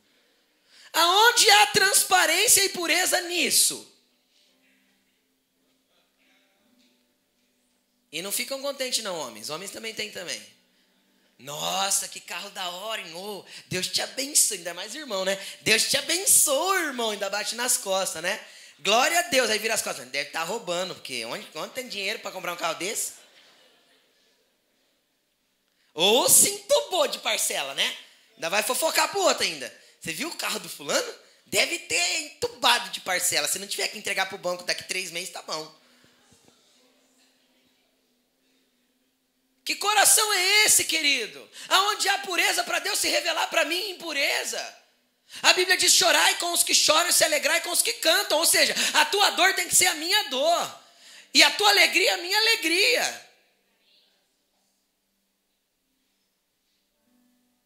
Aonde 0.92 1.48
há 1.50 1.66
transparência 1.68 2.64
e 2.64 2.70
pureza 2.70 3.20
nisso? 3.22 3.87
E 8.11 8.20
não 8.22 8.33
ficam 8.33 8.61
contentes 8.61 9.05
não, 9.05 9.16
homens. 9.16 9.50
Homens 9.50 9.70
também 9.70 9.94
têm 9.94 10.11
também. 10.11 10.42
Nossa, 11.40 12.07
que 12.07 12.20
carro 12.20 12.50
da 12.50 12.68
hora, 12.68 13.00
hein? 13.00 13.14
Oh, 13.14 13.42
Deus 13.66 13.87
te 13.87 14.03
abençoe, 14.03 14.59
ainda 14.59 14.74
mais 14.74 14.94
irmão, 14.94 15.24
né? 15.24 15.38
Deus 15.62 15.85
te 15.85 15.96
abençoe, 15.96 16.83
irmão, 16.85 17.11
ainda 17.11 17.31
bate 17.31 17.55
nas 17.55 17.79
costas, 17.79 18.22
né? 18.22 18.38
Glória 18.81 19.18
a 19.18 19.22
Deus, 19.22 19.48
aí 19.48 19.59
vira 19.59 19.72
as 19.72 19.81
costas. 19.81 20.07
Deve 20.09 20.29
estar 20.29 20.40
tá 20.40 20.44
roubando, 20.44 20.94
porque 20.94 21.24
onde, 21.24 21.46
onde 21.55 21.72
tem 21.72 21.88
dinheiro 21.88 22.18
para 22.18 22.31
comprar 22.31 22.53
um 22.53 22.57
carro 22.57 22.74
desse? 22.74 23.12
Ou 25.94 26.29
se 26.29 26.50
entubou 26.50 27.09
de 27.09 27.18
parcela, 27.18 27.74
né? 27.74 27.96
Ainda 28.35 28.50
vai 28.50 28.62
fofocar 28.62 29.09
pro 29.11 29.20
outro 29.20 29.42
ainda. 29.42 29.72
Você 29.98 30.12
viu 30.12 30.29
o 30.29 30.37
carro 30.37 30.61
do 30.61 30.68
fulano? 30.68 31.14
Deve 31.46 31.79
ter 31.79 32.20
entubado 32.20 32.90
de 32.90 33.00
parcela. 33.00 33.48
Se 33.48 33.59
não 33.59 33.66
tiver 33.66 33.88
que 33.88 33.98
entregar 33.98 34.26
pro 34.26 34.38
banco 34.38 34.64
daqui 34.64 34.85
três 34.85 35.11
meses, 35.11 35.31
tá 35.31 35.42
bom. 35.42 35.80
Que 39.70 39.76
coração 39.76 40.33
é 40.33 40.64
esse, 40.64 40.83
querido? 40.83 41.48
Aonde 41.68 42.09
há 42.09 42.18
pureza 42.18 42.64
para 42.64 42.80
Deus 42.80 42.98
se 42.98 43.09
revelar 43.09 43.46
para 43.46 43.64
mim 43.64 43.90
impureza? 43.90 44.76
A 45.42 45.52
Bíblia 45.52 45.76
diz: 45.76 45.94
chorai 45.94 46.38
com 46.38 46.52
os 46.52 46.64
que 46.64 46.74
choram 46.74 47.09
e 47.09 47.12
se 47.12 47.22
alegrai 47.22 47.61
com 47.61 47.70
os 47.70 47.80
que 47.80 47.92
cantam. 47.92 48.38
Ou 48.38 48.44
seja, 48.44 48.74
a 48.94 49.04
tua 49.04 49.30
dor 49.30 49.54
tem 49.54 49.68
que 49.68 49.76
ser 49.76 49.87
a 49.87 49.94
minha 49.94 50.24
dor. 50.24 50.80
E 51.33 51.40
a 51.40 51.52
tua 51.52 51.68
alegria 51.68 52.14
a 52.14 52.16
minha 52.16 52.37
alegria. 52.37 53.30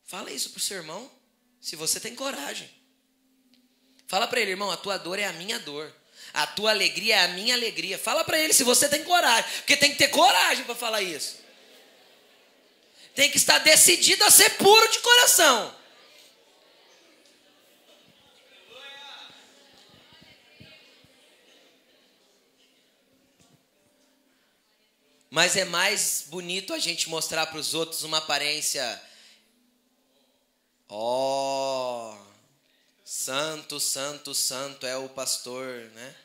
Fala 0.04 0.30
isso 0.30 0.50
para 0.50 0.58
o 0.58 0.62
seu 0.62 0.76
irmão, 0.76 1.10
se 1.58 1.74
você 1.74 1.98
tem 1.98 2.14
coragem. 2.14 2.70
Fala 4.06 4.28
para 4.28 4.40
ele, 4.40 4.50
irmão, 4.50 4.70
a 4.70 4.76
tua 4.76 4.98
dor 4.98 5.18
é 5.18 5.24
a 5.24 5.32
minha 5.32 5.58
dor. 5.58 5.90
A 6.34 6.46
tua 6.46 6.68
alegria 6.68 7.16
é 7.16 7.24
a 7.24 7.28
minha 7.28 7.54
alegria. 7.54 7.98
Fala 7.98 8.22
para 8.24 8.38
ele 8.38 8.52
se 8.52 8.62
você 8.62 8.90
tem 8.90 9.02
coragem, 9.04 9.50
porque 9.60 9.74
tem 9.74 9.92
que 9.92 9.96
ter 9.96 10.08
coragem 10.08 10.64
para 10.64 10.74
falar 10.74 11.00
isso 11.00 11.43
tem 13.14 13.30
que 13.30 13.36
estar 13.36 13.58
decidido 13.58 14.24
a 14.24 14.30
ser 14.30 14.50
puro 14.56 14.90
de 14.90 14.98
coração. 14.98 15.74
Mas 25.30 25.56
é 25.56 25.64
mais 25.64 26.26
bonito 26.28 26.72
a 26.72 26.78
gente 26.78 27.08
mostrar 27.08 27.46
para 27.46 27.58
os 27.58 27.74
outros 27.74 28.04
uma 28.04 28.18
aparência. 28.18 29.02
Ó, 30.88 32.14
oh, 32.14 32.18
santo, 33.04 33.80
santo, 33.80 34.32
santo 34.32 34.86
é 34.86 34.96
o 34.96 35.08
pastor, 35.08 35.66
né? 35.90 36.16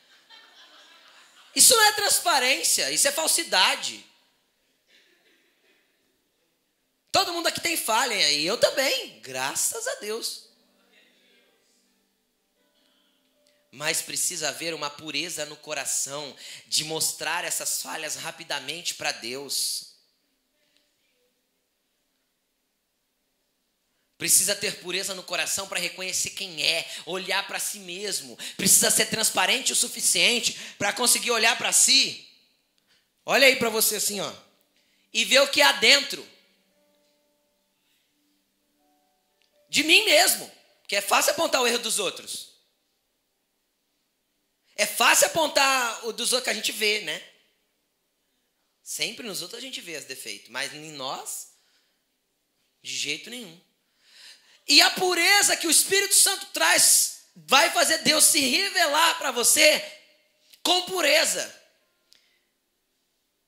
Isso 1.56 1.74
não 1.74 1.84
é 1.86 1.92
transparência, 1.92 2.88
isso 2.92 3.08
é 3.08 3.10
falsidade. 3.10 4.04
Todo 7.12 7.32
mundo 7.32 7.48
aqui 7.48 7.60
tem 7.60 7.76
falha, 7.76 8.30
e 8.30 8.46
eu 8.46 8.56
também, 8.56 9.20
graças 9.20 9.86
a 9.86 9.94
Deus. 9.96 10.48
Mas 13.72 14.02
precisa 14.02 14.48
haver 14.48 14.74
uma 14.74 14.90
pureza 14.90 15.44
no 15.46 15.56
coração 15.56 16.36
de 16.66 16.84
mostrar 16.84 17.44
essas 17.44 17.82
falhas 17.82 18.16
rapidamente 18.16 18.94
para 18.94 19.12
Deus. 19.12 19.90
Precisa 24.20 24.54
ter 24.54 24.80
pureza 24.80 25.14
no 25.14 25.22
coração 25.22 25.66
para 25.66 25.80
reconhecer 25.80 26.30
quem 26.30 26.62
é, 26.62 26.86
olhar 27.06 27.46
para 27.46 27.58
si 27.58 27.78
mesmo. 27.78 28.36
Precisa 28.54 28.90
ser 28.90 29.06
transparente 29.06 29.72
o 29.72 29.76
suficiente 29.76 30.58
para 30.76 30.92
conseguir 30.92 31.30
olhar 31.30 31.56
para 31.56 31.72
si. 31.72 32.28
Olha 33.24 33.46
aí 33.46 33.56
para 33.56 33.70
você 33.70 33.96
assim, 33.96 34.20
ó. 34.20 34.32
E 35.10 35.24
ver 35.24 35.40
o 35.40 35.48
que 35.48 35.62
há 35.62 35.72
dentro. 35.72 36.28
De 39.70 39.84
mim 39.84 40.04
mesmo, 40.04 40.50
que 40.88 40.96
é 40.96 41.00
fácil 41.00 41.30
apontar 41.30 41.62
o 41.62 41.66
erro 41.66 41.78
dos 41.78 42.00
outros. 42.00 42.50
É 44.74 44.84
fácil 44.84 45.28
apontar 45.28 46.06
o 46.06 46.12
dos 46.12 46.32
outros 46.32 46.44
que 46.44 46.50
a 46.50 46.54
gente 46.54 46.72
vê, 46.72 47.02
né? 47.02 47.24
Sempre 48.82 49.24
nos 49.24 49.40
outros 49.40 49.58
a 49.58 49.64
gente 49.64 49.80
vê 49.80 49.96
os 49.96 50.04
defeitos, 50.04 50.50
mas 50.50 50.74
em 50.74 50.90
nós, 50.92 51.52
de 52.82 52.96
jeito 52.96 53.30
nenhum. 53.30 53.60
E 54.66 54.82
a 54.82 54.90
pureza 54.90 55.56
que 55.56 55.68
o 55.68 55.70
Espírito 55.70 56.14
Santo 56.14 56.46
traz 56.46 57.26
vai 57.36 57.70
fazer 57.70 57.98
Deus 57.98 58.24
se 58.24 58.40
revelar 58.40 59.18
para 59.18 59.30
você 59.30 59.80
com 60.62 60.82
pureza. 60.82 61.56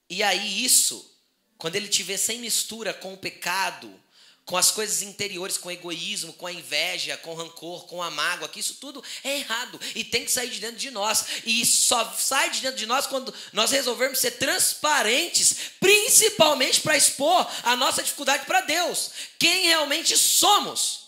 E 0.08 0.22
aí, 0.22 0.64
isso, 0.64 1.20
quando 1.58 1.74
ele 1.74 1.88
te 1.88 2.04
vê 2.04 2.16
sem 2.16 2.38
mistura 2.38 2.94
com 2.94 3.14
o 3.14 3.18
pecado, 3.18 4.01
com 4.44 4.56
as 4.56 4.70
coisas 4.70 5.02
interiores, 5.02 5.56
com 5.56 5.70
egoísmo, 5.70 6.32
com 6.32 6.46
a 6.46 6.52
inveja, 6.52 7.16
com 7.18 7.34
rancor, 7.34 7.86
com 7.86 8.02
a 8.02 8.10
mágoa, 8.10 8.48
que 8.48 8.60
isso 8.60 8.74
tudo 8.74 9.02
é 9.22 9.38
errado 9.38 9.80
e 9.94 10.02
tem 10.02 10.24
que 10.24 10.32
sair 10.32 10.50
de 10.50 10.60
dentro 10.60 10.76
de 10.76 10.90
nós. 10.90 11.24
E 11.44 11.64
só 11.64 12.12
sai 12.12 12.50
de 12.50 12.60
dentro 12.60 12.76
de 12.76 12.86
nós 12.86 13.06
quando 13.06 13.32
nós 13.52 13.70
resolvermos 13.70 14.18
ser 14.18 14.32
transparentes, 14.32 15.56
principalmente 15.78 16.80
para 16.80 16.96
expor 16.96 17.48
a 17.62 17.76
nossa 17.76 18.02
dificuldade 18.02 18.44
para 18.44 18.62
Deus, 18.62 19.10
quem 19.38 19.66
realmente 19.66 20.16
somos. 20.16 21.02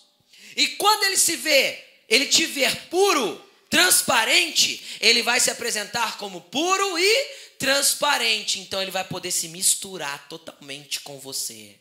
E 0.57 0.69
quando 0.69 1.03
ele 1.05 1.17
se 1.17 1.37
vê, 1.37 1.85
ele 2.09 2.27
te 2.27 2.47
ver 2.47 2.89
puro, 2.89 3.45
transparente, 3.69 4.99
ele 5.01 5.23
vai 5.23 5.41
se 5.41 5.51
apresentar 5.51 6.17
como 6.19 6.41
puro 6.41 6.97
e 6.97 7.25
transparente. 7.59 8.61
Então 8.61 8.81
ele 8.81 8.93
vai 8.93 9.03
poder 9.03 9.33
se 9.33 9.49
misturar 9.49 10.29
totalmente 10.29 11.01
com 11.01 11.19
você 11.19 11.81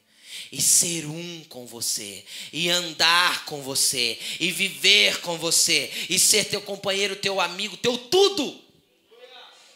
e 0.51 0.61
ser 0.61 1.05
um 1.05 1.43
com 1.45 1.65
você, 1.65 2.23
e 2.51 2.69
andar 2.69 3.45
com 3.45 3.61
você, 3.61 4.19
e 4.39 4.51
viver 4.51 5.19
com 5.21 5.38
você, 5.38 5.91
e 6.09 6.19
ser 6.19 6.45
teu 6.45 6.61
companheiro, 6.61 7.15
teu 7.15 7.41
amigo, 7.41 7.77
teu 7.77 7.97
tudo. 7.97 8.61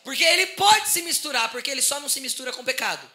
Porque 0.04 0.24
ele 0.24 0.48
pode 0.48 0.90
se 0.90 1.02
misturar, 1.02 1.52
porque 1.52 1.70
ele 1.70 1.82
só 1.82 2.00
não 2.00 2.08
se 2.08 2.22
mistura 2.22 2.54
com 2.54 2.62
o 2.62 2.66
pecado. 2.66 3.10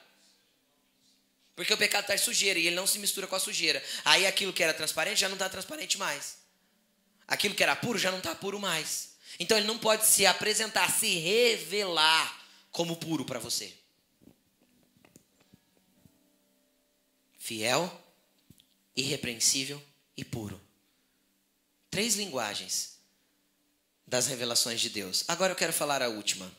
Porque 1.55 1.73
o 1.73 1.77
pecado 1.79 2.07
traz 2.07 2.21
sujeira 2.21 2.59
e 2.59 2.67
ele 2.67 2.77
não 2.77 2.87
se 2.87 2.99
mistura 2.99 3.27
com 3.27 3.37
a 3.37 3.41
sujeira. 3.41 3.83
Aí 4.05 4.27
aquilo 4.27 4.53
que 4.53 4.63
era 4.63 4.75
transparente 4.75 5.21
já 5.21 5.29
não 5.29 5.37
está 5.37 5.49
transparente 5.49 5.99
mais. 5.99 6.39
Aquilo 7.27 7.55
que 7.55 7.63
era 7.63 7.77
puro 7.77 7.99
já 7.99 8.11
não 8.11 8.19
está 8.19 8.35
puro 8.35 8.59
mais. 8.59 9.13
Então 9.39 9.57
ele 9.57 9.67
não 9.67 9.79
pode 9.79 10.07
se 10.07 10.27
apresentar, 10.27 10.91
se 10.91 11.19
revelar 11.19 12.47
como 12.71 12.97
puro 12.97 13.25
para 13.25 13.39
você. 13.39 13.73
Fiel, 17.53 18.03
irrepreensível 18.97 19.83
e 20.17 20.25
puro. 20.25 20.59
Três 21.91 22.15
linguagens 22.17 22.97
das 24.07 24.27
revelações 24.27 24.81
de 24.81 24.89
Deus. 24.89 25.23
Agora 25.29 25.53
eu 25.53 25.57
quero 25.57 25.73
falar 25.73 26.01
a 26.03 26.09
última. 26.09 26.51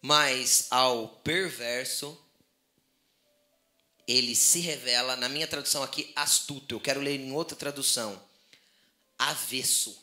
Mas 0.00 0.66
ao 0.70 1.08
perverso, 1.08 2.18
ele 4.08 4.34
se 4.34 4.60
revela, 4.60 5.14
na 5.14 5.28
minha 5.28 5.46
tradução 5.46 5.82
aqui, 5.82 6.10
astuto. 6.16 6.74
Eu 6.74 6.80
quero 6.80 7.00
ler 7.00 7.20
em 7.20 7.30
outra 7.32 7.54
tradução, 7.54 8.22
avesso. 9.18 10.02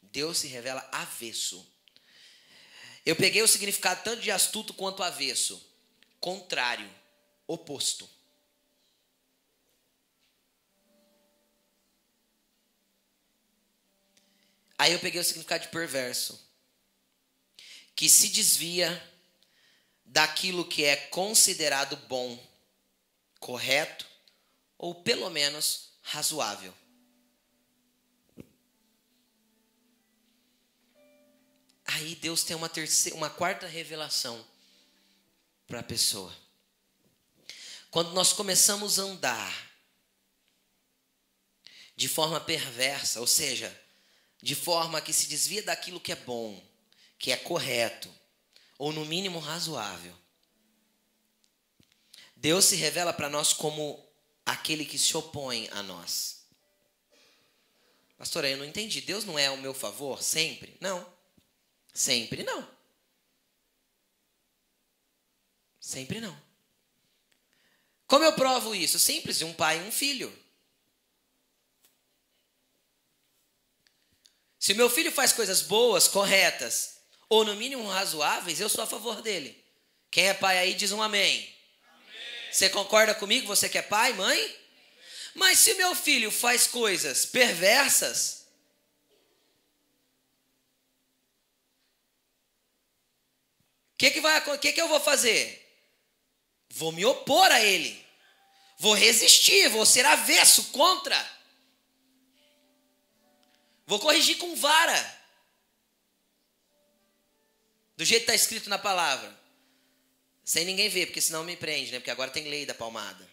Deus 0.00 0.38
se 0.38 0.46
revela 0.46 0.86
avesso. 0.90 1.70
Eu 3.04 3.14
peguei 3.14 3.42
o 3.42 3.48
significado 3.48 4.02
tanto 4.02 4.22
de 4.22 4.30
astuto 4.30 4.72
quanto 4.72 5.02
avesso. 5.02 5.65
Contrário, 6.26 6.92
oposto. 7.46 8.10
Aí 14.76 14.92
eu 14.92 14.98
peguei 14.98 15.20
o 15.20 15.24
significado 15.24 15.62
de 15.62 15.70
perverso, 15.70 16.44
que 17.94 18.08
se 18.08 18.30
desvia 18.30 19.00
daquilo 20.04 20.64
que 20.64 20.82
é 20.82 20.96
considerado 20.96 21.96
bom, 22.08 22.36
correto 23.38 24.04
ou 24.76 24.96
pelo 24.96 25.30
menos 25.30 25.92
razoável. 26.02 26.74
Aí 31.84 32.16
Deus 32.16 32.42
tem 32.42 32.56
uma 32.56 32.68
terceira, 32.68 33.16
uma 33.16 33.30
quarta 33.30 33.68
revelação 33.68 34.44
para 35.66 35.80
a 35.80 35.82
pessoa. 35.82 36.34
Quando 37.90 38.12
nós 38.12 38.32
começamos 38.32 38.98
a 38.98 39.02
andar 39.02 39.72
de 41.96 42.08
forma 42.08 42.40
perversa, 42.40 43.20
ou 43.20 43.26
seja, 43.26 43.74
de 44.42 44.54
forma 44.54 45.00
que 45.00 45.12
se 45.12 45.26
desvia 45.28 45.62
daquilo 45.62 46.00
que 46.00 46.12
é 46.12 46.16
bom, 46.16 46.62
que 47.18 47.32
é 47.32 47.36
correto, 47.36 48.12
ou 48.78 48.92
no 48.92 49.04
mínimo 49.06 49.38
razoável. 49.38 50.14
Deus 52.34 52.66
se 52.66 52.76
revela 52.76 53.12
para 53.12 53.30
nós 53.30 53.54
como 53.54 54.06
aquele 54.44 54.84
que 54.84 54.98
se 54.98 55.16
opõe 55.16 55.68
a 55.72 55.82
nós. 55.82 56.44
Pastor, 58.18 58.44
eu 58.44 58.58
não 58.58 58.64
entendi. 58.64 59.00
Deus 59.00 59.24
não 59.24 59.38
é 59.38 59.46
ao 59.46 59.56
meu 59.56 59.74
favor 59.74 60.22
sempre? 60.22 60.76
Não. 60.80 61.06
Sempre 61.92 62.42
não. 62.42 62.75
Sempre 65.86 66.20
não. 66.20 66.36
Como 68.08 68.24
eu 68.24 68.32
provo 68.32 68.74
isso? 68.74 68.98
Simples, 68.98 69.38
de 69.38 69.44
um 69.44 69.52
pai 69.52 69.78
e 69.78 69.82
um 69.82 69.92
filho. 69.92 70.36
Se 74.58 74.74
meu 74.74 74.90
filho 74.90 75.12
faz 75.12 75.32
coisas 75.32 75.62
boas, 75.62 76.08
corretas, 76.08 76.96
ou 77.28 77.44
no 77.44 77.54
mínimo 77.54 77.86
razoáveis, 77.86 78.58
eu 78.58 78.68
sou 78.68 78.82
a 78.82 78.86
favor 78.86 79.22
dele. 79.22 79.64
Quem 80.10 80.26
é 80.26 80.34
pai 80.34 80.58
aí 80.58 80.74
diz 80.74 80.90
um 80.90 81.00
amém. 81.00 81.38
amém. 81.38 82.52
Você 82.52 82.68
concorda 82.68 83.14
comigo? 83.14 83.46
Você 83.46 83.68
que 83.68 83.78
é 83.78 83.82
pai, 83.82 84.12
mãe? 84.12 84.40
Amém. 84.40 84.56
Mas 85.36 85.60
se 85.60 85.74
meu 85.74 85.94
filho 85.94 86.32
faz 86.32 86.66
coisas 86.66 87.24
perversas, 87.24 88.44
o 93.94 93.98
que, 93.98 94.10
que, 94.10 94.58
que, 94.58 94.72
que 94.72 94.80
eu 94.80 94.88
vou 94.88 94.98
fazer? 94.98 95.64
Vou 96.76 96.92
me 96.92 97.06
opor 97.06 97.50
a 97.50 97.62
ele. 97.62 98.04
Vou 98.78 98.92
resistir, 98.92 99.70
vou 99.70 99.86
ser 99.86 100.04
avesso, 100.04 100.64
contra. 100.72 101.18
Vou 103.86 103.98
corrigir 103.98 104.36
com 104.36 104.54
vara. 104.54 105.16
Do 107.96 108.04
jeito 108.04 108.26
que 108.26 108.32
está 108.32 108.34
escrito 108.34 108.68
na 108.68 108.78
palavra. 108.78 109.34
Sem 110.44 110.66
ninguém 110.66 110.90
ver, 110.90 111.06
porque 111.06 111.22
senão 111.22 111.42
me 111.44 111.56
prende, 111.56 111.92
né? 111.92 111.98
Porque 111.98 112.10
agora 112.10 112.30
tem 112.30 112.48
lei 112.48 112.66
da 112.66 112.74
palmada. 112.74 113.26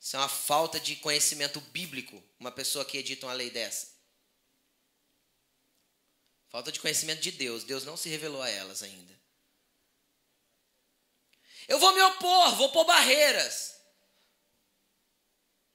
Isso 0.00 0.16
é 0.16 0.18
uma 0.18 0.28
falta 0.28 0.80
de 0.80 0.96
conhecimento 0.96 1.60
bíblico, 1.60 2.20
uma 2.40 2.50
pessoa 2.50 2.84
que 2.84 2.98
edita 2.98 3.26
uma 3.26 3.32
lei 3.32 3.48
dessa. 3.48 3.92
Falta 6.48 6.72
de 6.72 6.80
conhecimento 6.80 7.20
de 7.20 7.30
Deus. 7.30 7.62
Deus 7.62 7.84
não 7.84 7.96
se 7.96 8.08
revelou 8.08 8.42
a 8.42 8.50
elas 8.50 8.82
ainda. 8.82 9.21
Eu 11.72 11.78
vou 11.78 11.94
me 11.94 12.02
opor, 12.02 12.54
vou 12.56 12.68
pôr 12.68 12.84
barreiras. 12.84 13.74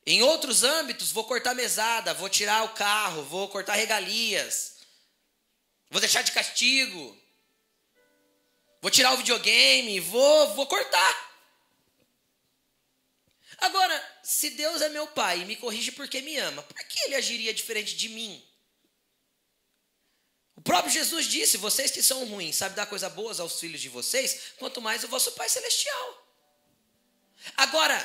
Em 0.06 0.22
outros 0.22 0.64
âmbitos, 0.64 1.12
vou 1.12 1.24
cortar 1.24 1.56
mesada, 1.56 2.14
vou 2.14 2.30
tirar 2.30 2.66
o 2.66 2.76
carro, 2.76 3.24
vou 3.24 3.50
cortar 3.50 3.74
regalias, 3.74 4.76
vou 5.89 6.00
deixar 6.00 6.22
de 6.22 6.32
castigo, 6.32 7.20
vou 8.80 8.91
tirar 8.91 9.12
o 9.16 9.18
videogame, 9.18 10.00
vou, 10.00 10.54
vou 10.54 10.68
cortar. 10.68 11.32
Agora, 13.58 14.20
se 14.22 14.52
Deus 14.52 14.84
é 14.84 14.89
meu 14.89 15.08
pai 15.08 15.39
e 15.39 15.45
me 15.45 15.56
corrige 15.56 15.91
porque 15.91 16.22
me 16.22 16.38
ama, 16.38 16.62
por 16.62 16.78
que 16.78 17.06
ele 17.06 17.16
agiria 17.16 17.56
diferente 17.56 17.95
de 17.95 18.10
mim? 18.10 18.47
Próprio 20.68 20.91
Jesus 20.91 21.26
disse: 21.28 21.55
Vocês 21.57 21.89
que 21.89 22.03
são 22.03 22.26
ruins, 22.26 22.57
sabem 22.57 22.76
dar 22.76 22.86
coisas 22.86 23.11
boas 23.13 23.39
aos 23.39 23.57
filhos 23.57 23.80
de 23.80 23.88
vocês, 23.88 24.51
quanto 24.57 24.82
mais 24.82 25.01
o 25.03 25.07
vosso 25.07 25.32
Pai 25.32 25.47
Celestial. 25.47 26.28
Agora, 27.55 27.97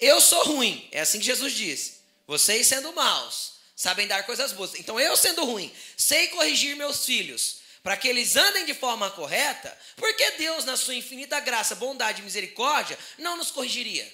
eu 0.00 0.20
sou 0.20 0.42
ruim, 0.44 0.88
é 0.90 1.00
assim 1.00 1.20
que 1.20 1.24
Jesus 1.24 1.52
disse. 1.52 2.00
Vocês 2.26 2.66
sendo 2.66 2.92
maus, 2.92 3.52
sabem 3.76 4.08
dar 4.08 4.24
coisas 4.24 4.52
boas. 4.52 4.74
Então 4.74 4.98
eu 4.98 5.16
sendo 5.16 5.44
ruim, 5.44 5.72
sei 5.96 6.26
corrigir 6.28 6.76
meus 6.76 7.06
filhos 7.06 7.60
para 7.80 7.96
que 7.96 8.08
eles 8.08 8.36
andem 8.36 8.66
de 8.66 8.74
forma 8.74 9.10
correta, 9.12 9.76
porque 9.96 10.32
Deus, 10.32 10.64
na 10.64 10.76
sua 10.76 10.94
infinita 10.94 11.40
graça, 11.40 11.76
bondade 11.76 12.20
e 12.20 12.24
misericórdia, 12.24 12.98
não 13.18 13.36
nos 13.36 13.50
corrigiria 13.50 14.06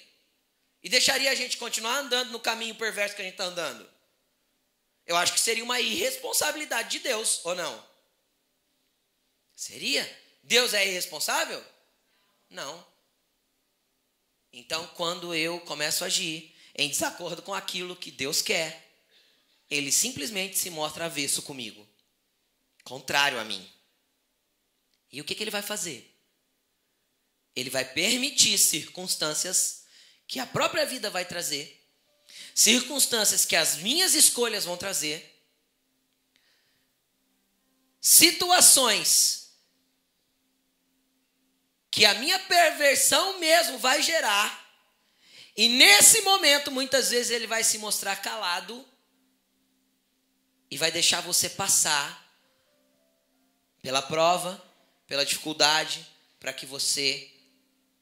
e 0.85 0.89
deixaria 0.89 1.31
a 1.31 1.35
gente 1.35 1.57
continuar 1.57 1.99
andando 1.99 2.31
no 2.31 2.39
caminho 2.39 2.75
perverso 2.75 3.17
que 3.17 3.23
a 3.23 3.25
gente 3.25 3.35
está 3.35 3.45
andando? 3.45 3.96
Eu 5.07 5.17
acho 5.17 5.33
que 5.33 5.41
seria 5.41 5.63
uma 5.63 5.81
irresponsabilidade 5.81 6.91
de 6.91 6.99
Deus, 6.99 7.41
ou 7.45 7.55
não? 7.55 7.87
Seria? 9.55 10.05
Deus 10.43 10.75
é 10.75 10.87
irresponsável? 10.87 11.65
Não. 12.51 12.87
Então, 14.53 14.87
quando 14.89 15.35
eu 15.35 15.61
começo 15.61 16.03
a 16.03 16.09
agir 16.09 16.55
em 16.75 16.89
desacordo 16.89 17.43
com 17.43 17.55
aquilo 17.55 17.97
que 17.97 18.11
Deus 18.11 18.43
quer, 18.43 18.87
ele 19.71 19.91
simplesmente 19.93 20.59
se 20.59 20.71
mostra 20.71 21.07
avesso 21.07 21.43
comigo, 21.43 21.87
contrário 22.85 23.39
a 23.39 23.45
mim. 23.45 23.69
E 25.11 25.21
o 25.21 25.25
que, 25.25 25.35
que 25.35 25.43
ele 25.43 25.51
vai 25.51 25.63
fazer? 25.63 26.13
Ele 27.55 27.71
vai 27.71 27.85
permitir 27.85 28.59
circunstâncias 28.59 29.85
que 30.27 30.39
a 30.39 30.47
própria 30.47 30.85
vida 30.85 31.09
vai 31.09 31.25
trazer, 31.25 31.86
circunstâncias 32.55 33.45
que 33.45 33.57
as 33.57 33.77
minhas 33.77 34.15
escolhas 34.15 34.65
vão 34.65 34.77
trazer, 34.77 35.35
situações 38.01 39.47
que 41.91 42.05
a 42.05 42.13
minha 42.15 42.39
perversão 42.39 43.39
mesmo 43.39 43.79
vai 43.79 44.03
gerar. 44.03 44.65
E 45.57 45.67
nesse 45.67 46.21
momento, 46.21 46.71
muitas 46.71 47.09
vezes, 47.09 47.31
ele 47.31 47.47
vai 47.47 47.65
se 47.65 47.79
mostrar 47.79 48.17
calado 48.17 48.87
e 50.71 50.77
vai 50.77 50.93
deixar 50.93 51.23
você 51.23 51.49
passar 51.49 52.23
pela 53.81 54.03
prova, 54.03 54.63
pela 55.07 55.25
dificuldade, 55.25 56.07
para 56.39 56.53
que 56.53 56.67
você 56.67 57.33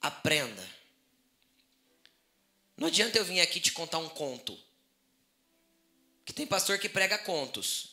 aprenda. 0.01 0.74
Não 2.77 2.89
adianta 2.89 3.19
eu 3.19 3.25
vir 3.25 3.41
aqui 3.41 3.61
te 3.61 3.73
contar 3.73 3.99
um 3.99 4.09
conto. 4.09 4.59
Que 6.25 6.33
tem 6.33 6.47
pastor 6.47 6.79
que 6.79 6.89
prega 6.89 7.19
contos. 7.19 7.91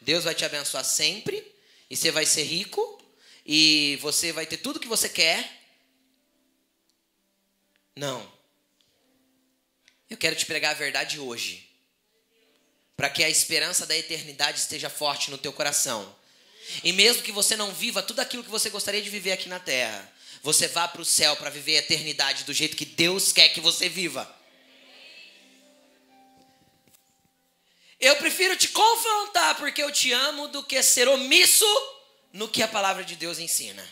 Deus 0.00 0.24
vai 0.24 0.34
te 0.34 0.44
abençoar 0.44 0.84
sempre 0.84 1.54
e 1.90 1.96
você 1.96 2.10
vai 2.10 2.24
ser 2.24 2.44
rico 2.44 3.00
e 3.44 3.98
você 4.00 4.32
vai 4.32 4.46
ter 4.46 4.58
tudo 4.58 4.80
que 4.80 4.88
você 4.88 5.08
quer. 5.08 5.60
Não. 7.94 8.32
Eu 10.08 10.16
quero 10.16 10.36
te 10.36 10.46
pregar 10.46 10.72
a 10.72 10.78
verdade 10.78 11.18
hoje. 11.18 11.68
Para 12.96 13.10
que 13.10 13.22
a 13.24 13.28
esperança 13.28 13.86
da 13.86 13.96
eternidade 13.96 14.58
esteja 14.58 14.88
forte 14.88 15.30
no 15.30 15.38
teu 15.38 15.52
coração. 15.52 16.14
E 16.84 16.92
mesmo 16.92 17.22
que 17.22 17.32
você 17.32 17.56
não 17.56 17.72
viva 17.72 18.02
tudo 18.02 18.20
aquilo 18.20 18.44
que 18.44 18.50
você 18.50 18.70
gostaria 18.70 19.02
de 19.02 19.10
viver 19.10 19.32
aqui 19.32 19.48
na 19.48 19.58
terra, 19.58 20.10
você 20.42 20.66
vá 20.66 20.88
para 20.88 21.00
o 21.00 21.04
céu 21.04 21.36
para 21.36 21.50
viver 21.50 21.76
a 21.76 21.78
eternidade 21.78 22.42
do 22.42 22.52
jeito 22.52 22.76
que 22.76 22.84
Deus 22.84 23.32
quer 23.32 23.48
que 23.50 23.60
você 23.60 23.88
viva. 23.88 24.28
Eu 28.00 28.16
prefiro 28.16 28.56
te 28.56 28.68
confrontar 28.68 29.56
porque 29.56 29.80
eu 29.80 29.92
te 29.92 30.12
amo 30.12 30.48
do 30.48 30.64
que 30.64 30.82
ser 30.82 31.06
omisso 31.06 31.64
no 32.32 32.48
que 32.48 32.60
a 32.60 32.66
palavra 32.66 33.04
de 33.04 33.14
Deus 33.14 33.38
ensina. 33.38 33.88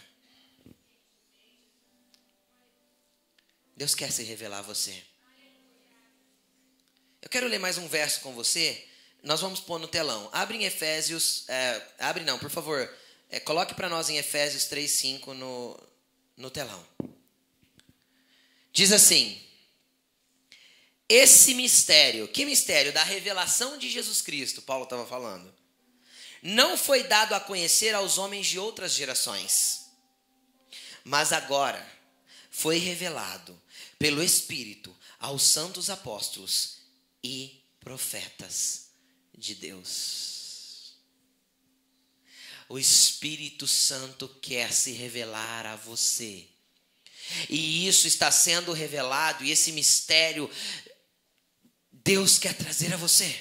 Deus 3.76 3.94
quer 3.94 4.10
se 4.10 4.24
revelar 4.24 4.58
a 4.58 4.62
você. 4.62 5.00
Eu 7.22 7.28
quero 7.30 7.46
ler 7.46 7.60
mais 7.60 7.78
um 7.78 7.86
verso 7.86 8.20
com 8.20 8.34
você, 8.34 8.86
Nós 9.22 9.40
vamos 9.40 9.60
pôr 9.60 9.78
no 9.78 9.86
telão. 9.86 10.28
Abre 10.32 10.56
em 10.56 10.64
Efésios. 10.64 11.44
É, 11.46 11.82
abre 12.00 12.24
não, 12.24 12.38
por 12.38 12.50
favor. 12.50 12.92
É, 13.28 13.38
coloque 13.38 13.74
para 13.74 13.88
nós 13.88 14.08
em 14.08 14.16
Efésios 14.16 14.64
3,5 14.64 15.26
no, 15.34 15.89
no 16.40 16.50
telão. 16.50 16.84
Diz 18.72 18.90
assim: 18.92 19.40
Esse 21.08 21.54
mistério, 21.54 22.26
que 22.26 22.44
mistério? 22.44 22.92
Da 22.92 23.04
revelação 23.04 23.78
de 23.78 23.88
Jesus 23.88 24.22
Cristo, 24.22 24.62
Paulo 24.62 24.84
estava 24.84 25.06
falando, 25.06 25.54
não 26.42 26.76
foi 26.76 27.04
dado 27.04 27.34
a 27.34 27.40
conhecer 27.40 27.94
aos 27.94 28.16
homens 28.16 28.46
de 28.46 28.58
outras 28.58 28.94
gerações, 28.94 29.90
mas 31.04 31.32
agora 31.32 31.86
foi 32.50 32.78
revelado 32.78 33.60
pelo 33.98 34.22
Espírito 34.22 34.96
aos 35.18 35.42
santos 35.42 35.90
apóstolos 35.90 36.78
e 37.22 37.62
profetas 37.78 38.88
de 39.36 39.54
Deus. 39.54 40.39
O 42.70 42.78
Espírito 42.78 43.66
Santo 43.66 44.28
quer 44.40 44.72
se 44.72 44.92
revelar 44.92 45.66
a 45.66 45.74
você. 45.74 46.44
E 47.48 47.88
isso 47.88 48.06
está 48.06 48.30
sendo 48.30 48.72
revelado, 48.72 49.44
e 49.44 49.50
esse 49.50 49.72
mistério 49.72 50.48
Deus 51.90 52.38
quer 52.38 52.54
trazer 52.54 52.94
a 52.94 52.96
você. 52.96 53.34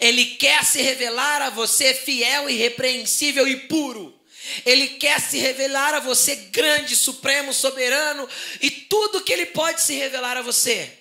Ele 0.00 0.36
quer 0.36 0.64
se 0.64 0.80
revelar 0.80 1.42
a 1.42 1.50
você 1.50 1.94
fiel, 1.94 2.48
irrepreensível 2.48 3.48
e 3.48 3.66
puro. 3.66 4.16
Ele 4.64 4.86
quer 5.00 5.20
se 5.20 5.38
revelar 5.38 5.92
a 5.92 5.98
você 5.98 6.36
grande, 6.36 6.94
supremo, 6.94 7.52
soberano 7.52 8.28
e 8.60 8.70
tudo 8.70 9.24
que 9.24 9.32
ele 9.32 9.46
pode 9.46 9.82
se 9.82 9.94
revelar 9.94 10.36
a 10.36 10.42
você. 10.42 10.96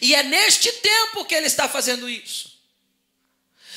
E 0.00 0.14
é 0.14 0.22
neste 0.22 0.72
tempo 0.72 1.26
que 1.26 1.34
ele 1.34 1.48
está 1.48 1.68
fazendo 1.68 2.08
isso. 2.08 2.51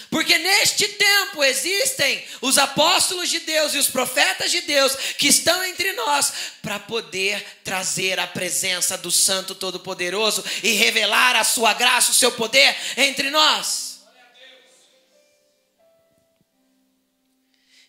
Porque 0.10 0.38
neste 0.38 0.88
tempo 0.88 1.44
existem 1.44 2.26
os 2.42 2.58
apóstolos 2.58 3.30
de 3.30 3.40
Deus 3.40 3.74
e 3.74 3.78
os 3.78 3.88
profetas 3.88 4.52
de 4.52 4.62
Deus 4.62 4.96
que 5.18 5.28
estão 5.28 5.64
entre 5.64 5.92
nós 5.94 6.34
para 6.62 6.80
poder 6.80 7.44
trazer 7.64 8.20
a 8.20 8.28
presença 8.28 8.98
do 8.98 9.12
Santo 9.12 9.56
Todo-Poderoso 9.56 10.44
e 10.64 10.72
revelar 10.74 11.36
a 11.36 11.44
sua 11.44 11.74
graça, 11.74 12.12
o 12.12 12.16
seu 12.16 12.32
poder 12.32 12.76
entre 12.98 13.30
nós. 13.30 13.96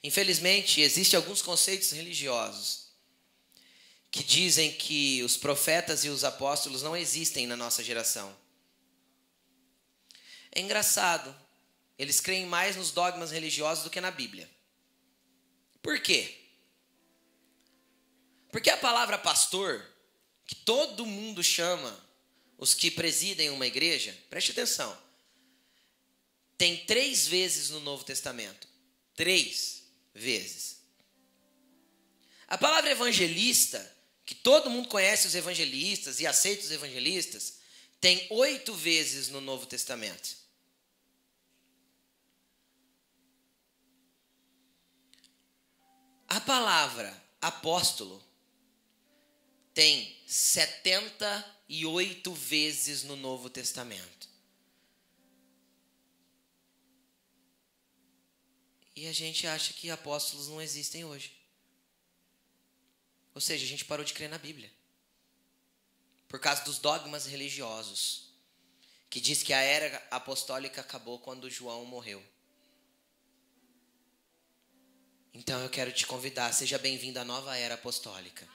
Infelizmente, 0.03 0.81
existem 0.81 1.17
alguns 1.17 1.43
conceitos 1.43 1.91
religiosos 1.91 2.87
que 4.09 4.23
dizem 4.23 4.73
que 4.73 5.23
os 5.25 5.37
profetas 5.37 6.05
e 6.05 6.09
os 6.09 6.25
apóstolos 6.25 6.83
não 6.83 6.97
existem 6.97 7.47
na 7.47 7.57
nossa 7.57 7.83
geração. 7.83 8.35
É 10.53 10.61
engraçado, 10.61 11.35
eles 11.99 12.21
creem 12.21 12.47
mais 12.47 12.77
nos 12.77 12.91
dogmas 12.91 13.31
religiosos 13.31 13.85
do 13.85 13.91
que 13.91 14.01
na 14.01 14.11
Bíblia. 14.11 14.51
Por 15.83 16.01
quê? 16.01 16.35
Porque 18.51 18.71
a 18.71 18.77
palavra 18.77 19.19
pastor, 19.19 19.87
que 20.47 20.55
todo 20.55 21.07
mundo 21.07 21.43
chama 21.43 22.05
os 22.59 22.75
que 22.75 22.91
presidem 22.91 23.51
uma 23.51 23.67
igreja, 23.67 24.17
preste 24.31 24.53
atenção, 24.53 24.97
tem 26.57 26.85
três 26.87 27.27
vezes 27.27 27.71
no 27.71 27.81
Novo 27.81 28.05
Testamento. 28.05 28.67
Três 29.15 29.85
vezes. 30.15 30.79
A 32.49 32.57
palavra 32.57 32.91
evangelista, 32.91 33.95
que 34.25 34.35
todo 34.35 34.71
mundo 34.71 34.89
conhece 34.89 35.27
os 35.27 35.35
evangelistas 35.35 36.21
e 36.21 36.27
aceita 36.27 36.65
os 36.65 36.71
evangelistas, 36.71 37.59
tem 38.01 38.27
oito 38.31 38.73
vezes 38.75 39.29
no 39.29 39.41
Novo 39.41 39.67
Testamento. 39.67 40.46
A 46.29 46.41
palavra 46.41 47.25
apóstolo 47.41 48.21
tem 49.73 50.21
78 50.27 52.33
vezes 52.33 53.05
no 53.05 53.15
Novo 53.15 53.49
Testamento. 53.49 54.27
E 58.97 59.07
a 59.07 59.13
gente 59.13 59.47
acha 59.47 59.75
que 59.75 59.91
apóstolos 59.91 60.49
não 60.49 60.61
existem 60.61 61.05
hoje. 61.05 61.31
Ou 63.35 63.41
seja, 63.41 63.65
a 63.65 63.69
gente 63.69 63.85
parou 63.85 64.05
de 64.05 64.15
crer 64.15 64.31
na 64.31 64.39
Bíblia. 64.39 64.73
Por 66.27 66.41
causa 66.41 66.65
dos 66.65 66.79
dogmas 66.79 67.27
religiosos. 67.27 68.31
Que 69.11 69.21
diz 69.21 69.43
que 69.43 69.53
a 69.53 69.61
era 69.61 70.03
apostólica 70.11 70.81
acabou 70.81 71.19
quando 71.19 71.51
João 71.51 71.85
morreu. 71.85 72.25
Então 75.39 75.61
eu 75.61 75.69
quero 75.69 75.93
te 75.93 76.07
convidar, 76.07 76.53
seja 76.55 76.79
bem-vindo 76.79 77.21
à 77.21 77.25
nova 77.25 77.57
era 77.59 77.75
apostólica. 77.75 78.49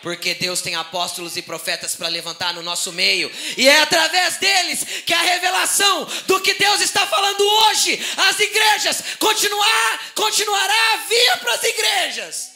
Porque 0.00 0.34
Deus 0.34 0.60
tem 0.60 0.76
apóstolos 0.76 1.36
e 1.36 1.42
profetas 1.42 1.96
para 1.96 2.08
levantar 2.08 2.54
no 2.54 2.62
nosso 2.62 2.92
meio. 2.92 3.30
E 3.56 3.68
é 3.68 3.80
através 3.80 4.36
deles 4.36 4.84
que 5.04 5.12
a 5.12 5.20
revelação 5.20 6.04
do 6.26 6.40
que 6.40 6.54
Deus 6.54 6.80
está 6.80 7.06
falando 7.06 7.40
hoje, 7.40 8.00
as 8.16 8.38
igrejas, 8.38 9.02
continuar, 9.18 10.12
continuará 10.14 10.92
a 10.92 10.96
vir 11.08 11.38
para 11.40 11.54
as 11.54 11.62
igrejas. 11.62 12.50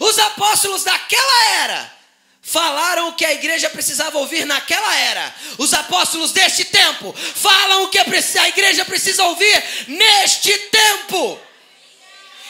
Os 0.00 0.18
apóstolos 0.18 0.84
daquela 0.84 1.44
era 1.62 1.97
falaram 2.48 3.08
o 3.08 3.12
que 3.12 3.26
a 3.26 3.34
igreja 3.34 3.68
precisava 3.68 4.18
ouvir 4.18 4.46
naquela 4.46 4.96
era. 4.96 5.34
Os 5.58 5.74
apóstolos 5.74 6.32
deste 6.32 6.64
tempo 6.64 7.12
falam 7.12 7.84
o 7.84 7.88
que 7.88 7.98
a 7.98 8.48
igreja 8.48 8.84
precisa 8.86 9.22
ouvir 9.24 9.64
neste 9.86 10.56
tempo. 10.56 11.38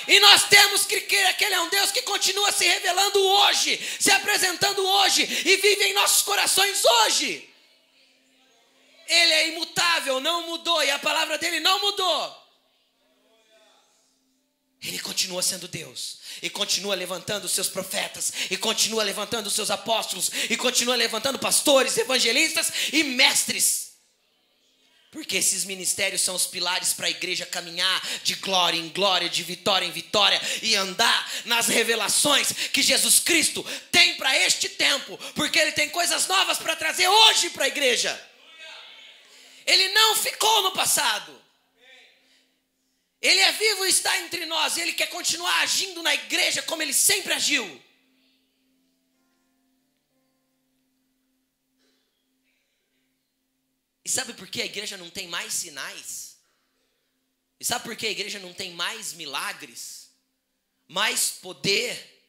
E 0.07 0.21
nós 0.21 0.45
temos 0.45 0.87
que 0.87 1.01
crer 1.01 1.37
que 1.37 1.45
Ele 1.45 1.55
é 1.55 1.61
um 1.61 1.69
Deus 1.69 1.91
que 1.91 2.01
continua 2.03 2.51
se 2.53 2.67
revelando 2.67 3.21
hoje, 3.21 3.79
se 3.99 4.11
apresentando 4.11 4.87
hoje 4.87 5.23
e 5.23 5.57
vive 5.57 5.85
em 5.85 5.95
nossos 5.95 6.23
corações 6.23 6.83
hoje. 6.85 7.47
Ele 9.07 9.33
é 9.33 9.49
imutável, 9.49 10.21
não 10.21 10.47
mudou 10.47 10.83
e 10.83 10.91
a 10.91 10.99
palavra 10.99 11.37
dele 11.39 11.61
não 11.61 11.81
mudou. 11.81 12.48
Ele 14.83 14.99
continua 15.01 15.43
sendo 15.43 15.67
Deus 15.67 16.19
e 16.41 16.49
continua 16.49 16.95
levantando 16.95 17.45
os 17.45 17.53
seus 17.53 17.69
profetas 17.69 18.33
e 18.49 18.57
continua 18.57 19.03
levantando 19.03 19.49
os 19.49 19.55
seus 19.55 19.71
apóstolos 19.71 20.31
e 20.49 20.57
continua 20.57 20.95
levantando 20.95 21.39
pastores, 21.39 21.97
evangelistas 21.97 22.71
e 22.93 23.03
mestres. 23.03 23.89
Porque 25.11 25.37
esses 25.37 25.65
ministérios 25.65 26.21
são 26.21 26.35
os 26.35 26.47
pilares 26.47 26.93
para 26.93 27.07
a 27.07 27.11
igreja 27.11 27.47
caminhar 27.47 28.07
de 28.23 28.35
glória 28.37 28.79
em 28.79 28.89
glória, 28.91 29.29
de 29.29 29.43
vitória 29.43 29.87
em 29.87 29.91
vitória 29.91 30.41
e 30.63 30.77
andar 30.77 31.33
nas 31.47 31.67
revelações 31.67 32.53
que 32.73 32.83
Jesus 32.83 33.19
Cristo 33.19 33.65
tem 33.91 34.17
para 34.17 34.37
este 34.37 34.69
tempo, 34.69 35.19
porque 35.35 35.59
Ele 35.59 35.73
tem 35.73 35.89
coisas 35.89 36.29
novas 36.29 36.59
para 36.59 36.77
trazer 36.77 37.09
hoje 37.09 37.51
para 37.51 37.65
a 37.65 37.69
igreja. 37.69 38.29
Ele 39.67 39.89
não 39.89 40.15
ficou 40.15 40.63
no 40.63 40.73
passado. 40.73 41.48
Ele 43.21 43.41
é 43.41 43.53
vivo 43.53 43.85
e 43.85 43.89
está 43.89 44.17
entre 44.21 44.47
nós, 44.47 44.77
Ele 44.77 44.93
quer 44.93 45.09
continuar 45.09 45.61
agindo 45.63 46.03
na 46.03 46.15
igreja 46.15 46.63
como 46.63 46.83
Ele 46.83 46.93
sempre 46.93 47.33
agiu. 47.33 47.83
E 54.05 54.11
sabe 54.11 54.33
por 54.33 54.49
que 54.49 54.63
a 54.63 54.65
igreja 54.65 54.97
não 54.97 55.11
tem 55.11 55.29
mais 55.29 55.53
sinais? 55.53 56.39
E 57.61 57.65
sabe 57.65 57.85
por 57.85 57.97
que 57.97 58.07
a 58.07 58.11
igreja 58.11 58.39
não 58.39 58.55
tem 58.55 58.73
mais 58.73 59.13
milagres? 59.13 60.11
Mais 60.87 61.29
poder 61.29 62.25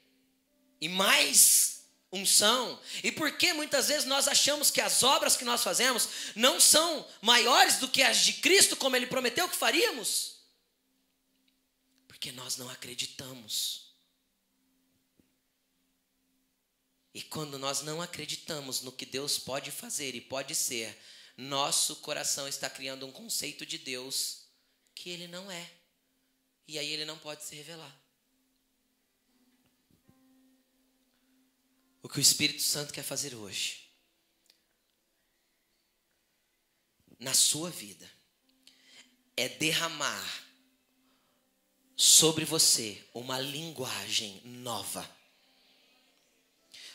e 0.81 0.89
mais 0.89 1.83
unção? 2.11 2.81
E 3.03 3.13
por 3.13 3.31
que 3.37 3.53
muitas 3.53 3.87
vezes 3.87 4.05
nós 4.05 4.27
achamos 4.27 4.69
que 4.69 4.81
as 4.81 5.03
obras 5.03 5.37
que 5.37 5.45
nós 5.45 5.63
fazemos 5.63 6.09
não 6.35 6.59
são 6.59 7.07
maiores 7.21 7.77
do 7.77 7.87
que 7.87 8.01
as 8.01 8.25
de 8.25 8.33
Cristo, 8.33 8.75
como 8.75 8.95
ele 8.95 9.07
prometeu 9.07 9.47
que 9.47 9.55
faríamos? 9.55 10.28
Porque 12.19 12.33
nós 12.33 12.57
não 12.57 12.69
acreditamos. 12.69 13.93
E 17.13 17.23
quando 17.23 17.57
nós 17.57 17.81
não 17.81 18.01
acreditamos 18.01 18.81
no 18.81 18.91
que 18.91 19.05
Deus 19.05 19.39
pode 19.39 19.71
fazer 19.71 20.13
e 20.15 20.19
pode 20.19 20.53
ser, 20.53 21.01
nosso 21.37 21.95
coração 22.01 22.45
está 22.45 22.69
criando 22.69 23.07
um 23.07 23.11
conceito 23.13 23.65
de 23.65 23.77
Deus 23.77 24.49
que 24.93 25.09
ele 25.09 25.29
não 25.29 25.49
é. 25.49 25.71
E 26.67 26.77
aí 26.77 26.89
ele 26.89 27.05
não 27.05 27.17
pode 27.17 27.45
se 27.45 27.55
revelar. 27.55 27.97
O 32.03 32.09
que 32.09 32.19
o 32.19 32.21
Espírito 32.21 32.61
Santo 32.61 32.91
quer 32.91 33.03
fazer 33.03 33.33
hoje, 33.33 33.89
na 37.17 37.33
sua 37.33 37.69
vida, 37.69 38.11
é 39.37 39.47
derramar 39.47 40.48
sobre 42.01 42.45
você 42.45 42.97
uma 43.13 43.41
linguagem 43.41 44.41
nova, 44.45 45.05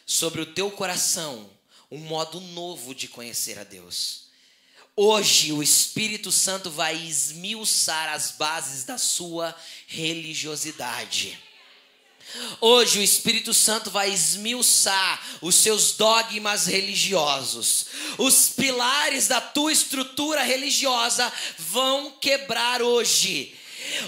sobre 0.06 0.40
o 0.40 0.46
teu 0.46 0.70
coração 0.70 1.50
um 1.90 1.98
modo 1.98 2.40
novo 2.40 2.94
de 2.94 3.06
conhecer 3.06 3.58
a 3.58 3.64
Deus. 3.64 4.28
Hoje 4.96 5.52
o 5.52 5.62
Espírito 5.62 6.32
Santo 6.32 6.70
vai 6.70 6.96
esmiuçar 6.96 8.14
as 8.14 8.30
bases 8.30 8.84
da 8.84 8.96
sua 8.96 9.54
religiosidade. 9.86 11.38
Hoje 12.58 13.00
o 13.00 13.02
Espírito 13.02 13.52
Santo 13.52 13.90
vai 13.90 14.10
esmiuçar 14.10 15.22
os 15.42 15.54
seus 15.56 15.92
dogmas 15.92 16.64
religiosos. 16.64 17.88
Os 18.16 18.48
pilares 18.48 19.28
da 19.28 19.42
tua 19.42 19.70
estrutura 19.70 20.42
religiosa 20.42 21.30
vão 21.58 22.10
quebrar 22.12 22.80
hoje. 22.80 23.54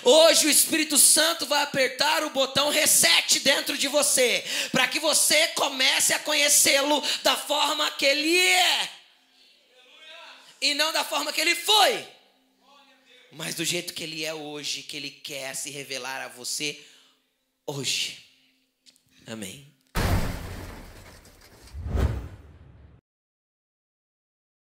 Hoje 0.03 0.47
o 0.47 0.51
Espírito 0.51 0.99
Santo 0.99 1.47
vai 1.47 1.63
apertar 1.63 2.25
o 2.25 2.31
botão 2.31 2.71
reset 2.71 3.41
dentro 3.41 3.77
de 3.77 3.89
você, 3.89 4.45
para 4.73 4.89
que 4.89 4.99
você 4.99 5.49
comece 5.49 6.13
a 6.13 6.19
conhecê-lo 6.19 7.03
da 7.23 7.37
forma 7.37 7.91
que 7.93 8.07
ele 8.07 8.37
é. 8.37 8.91
E 10.61 10.75
não 10.75 10.93
da 10.93 11.05
forma 11.05 11.33
que 11.33 11.41
ele 11.41 11.55
foi. 11.55 12.07
Mas 13.33 13.55
do 13.55 13.65
jeito 13.65 13.93
que 13.93 14.03
ele 14.03 14.25
é 14.25 14.33
hoje, 14.33 14.83
que 14.83 14.97
ele 14.97 15.11
quer 15.11 15.55
se 15.55 15.71
revelar 15.71 16.23
a 16.23 16.29
você 16.29 16.83
hoje. 17.67 18.25
Amém. 19.27 19.76